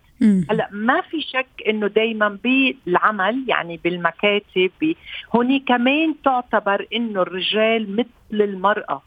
هلأ 0.51 0.69
ما 0.73 1.01
في 1.01 1.21
شك 1.21 1.69
إنه 1.69 1.87
دايما 1.87 2.39
بالعمل 2.45 3.45
يعني 3.49 3.81
بالمكاتب 3.85 4.95
هوني 5.37 5.59
كمان 5.59 6.15
تعتبر 6.25 6.87
إنه 6.95 7.23
الرجال 7.23 7.97
مثل 7.97 8.43
المرأة. 8.43 9.03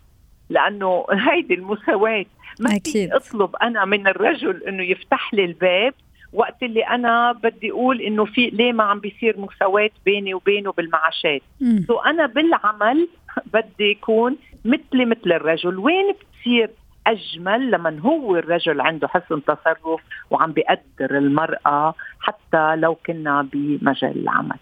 لأنه 0.49 1.05
هيدي 1.29 1.53
المساواة. 1.53 2.25
ما 2.59 2.75
أكيد. 2.75 3.11
أطلب 3.11 3.55
أنا 3.55 3.85
من 3.85 4.07
الرجل 4.07 4.63
إنه 4.63 4.83
يفتح 4.83 5.33
لي 5.33 5.45
الباب 5.45 5.93
وقت 6.33 6.63
اللي 6.63 6.81
أنا 6.81 7.31
بدي 7.31 7.71
أقول 7.71 8.01
إنه 8.01 8.25
في 8.25 8.49
ليه 8.49 8.73
ما 8.73 8.83
عم 8.83 8.99
بيصير 8.99 9.39
مساواة 9.39 9.89
بيني 10.05 10.33
وبينه 10.33 10.71
بالمعاشات. 10.71 11.41
سو 11.87 11.99
أنا 11.99 12.25
بالعمل 12.25 13.07
بدي 13.53 13.91
يكون 13.91 14.35
مثلي 14.65 15.05
مثل 15.05 15.31
الرجل. 15.31 15.77
وين 15.77 16.13
بتصير 16.13 16.69
أجمل 17.07 17.71
لما 17.71 17.99
هو 17.99 18.35
الرجل 18.35 18.81
عنده 18.81 19.07
حسن 19.07 19.43
تصرف 19.43 20.01
وعم 20.29 20.51
بيقدر 20.51 21.17
المرأة 21.17 21.95
حتى 22.19 22.75
لو 22.75 22.95
كنا 22.95 23.47
بمجال 23.53 24.21
العمل؟ 24.21 24.57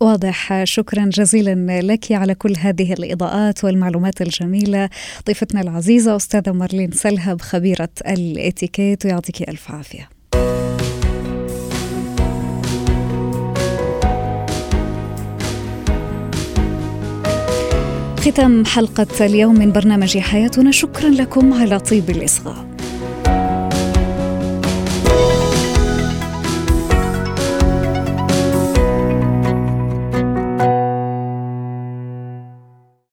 واضح. 0.00 0.64
شكرا 0.64 1.04
جزيلا 1.04 1.80
لك 1.82 2.12
على 2.12 2.34
كل 2.34 2.52
هذه 2.58 2.92
الإضاءات 2.92 3.64
والمعلومات 3.64 4.22
الجميلة. 4.22 4.88
ضيفتنا 5.26 5.60
العزيزة 5.60 6.16
أستاذة 6.16 6.52
مارلين 6.52 6.90
سلهب 6.90 7.40
خبيرة 7.40 7.88
الإتيكيت 8.08 9.06
ويعطيك 9.06 9.48
ألف 9.48 9.70
عافية. 9.70 10.08
ختام 18.22 18.64
حلقة 18.64 19.26
اليوم 19.26 19.58
من 19.58 19.72
برنامج 19.72 20.18
حياتنا. 20.18 20.70
شكرا 20.70 21.10
لكم 21.10 21.52
على 21.52 21.78
طيب 21.78 22.10
الإصغاء. 22.10 22.71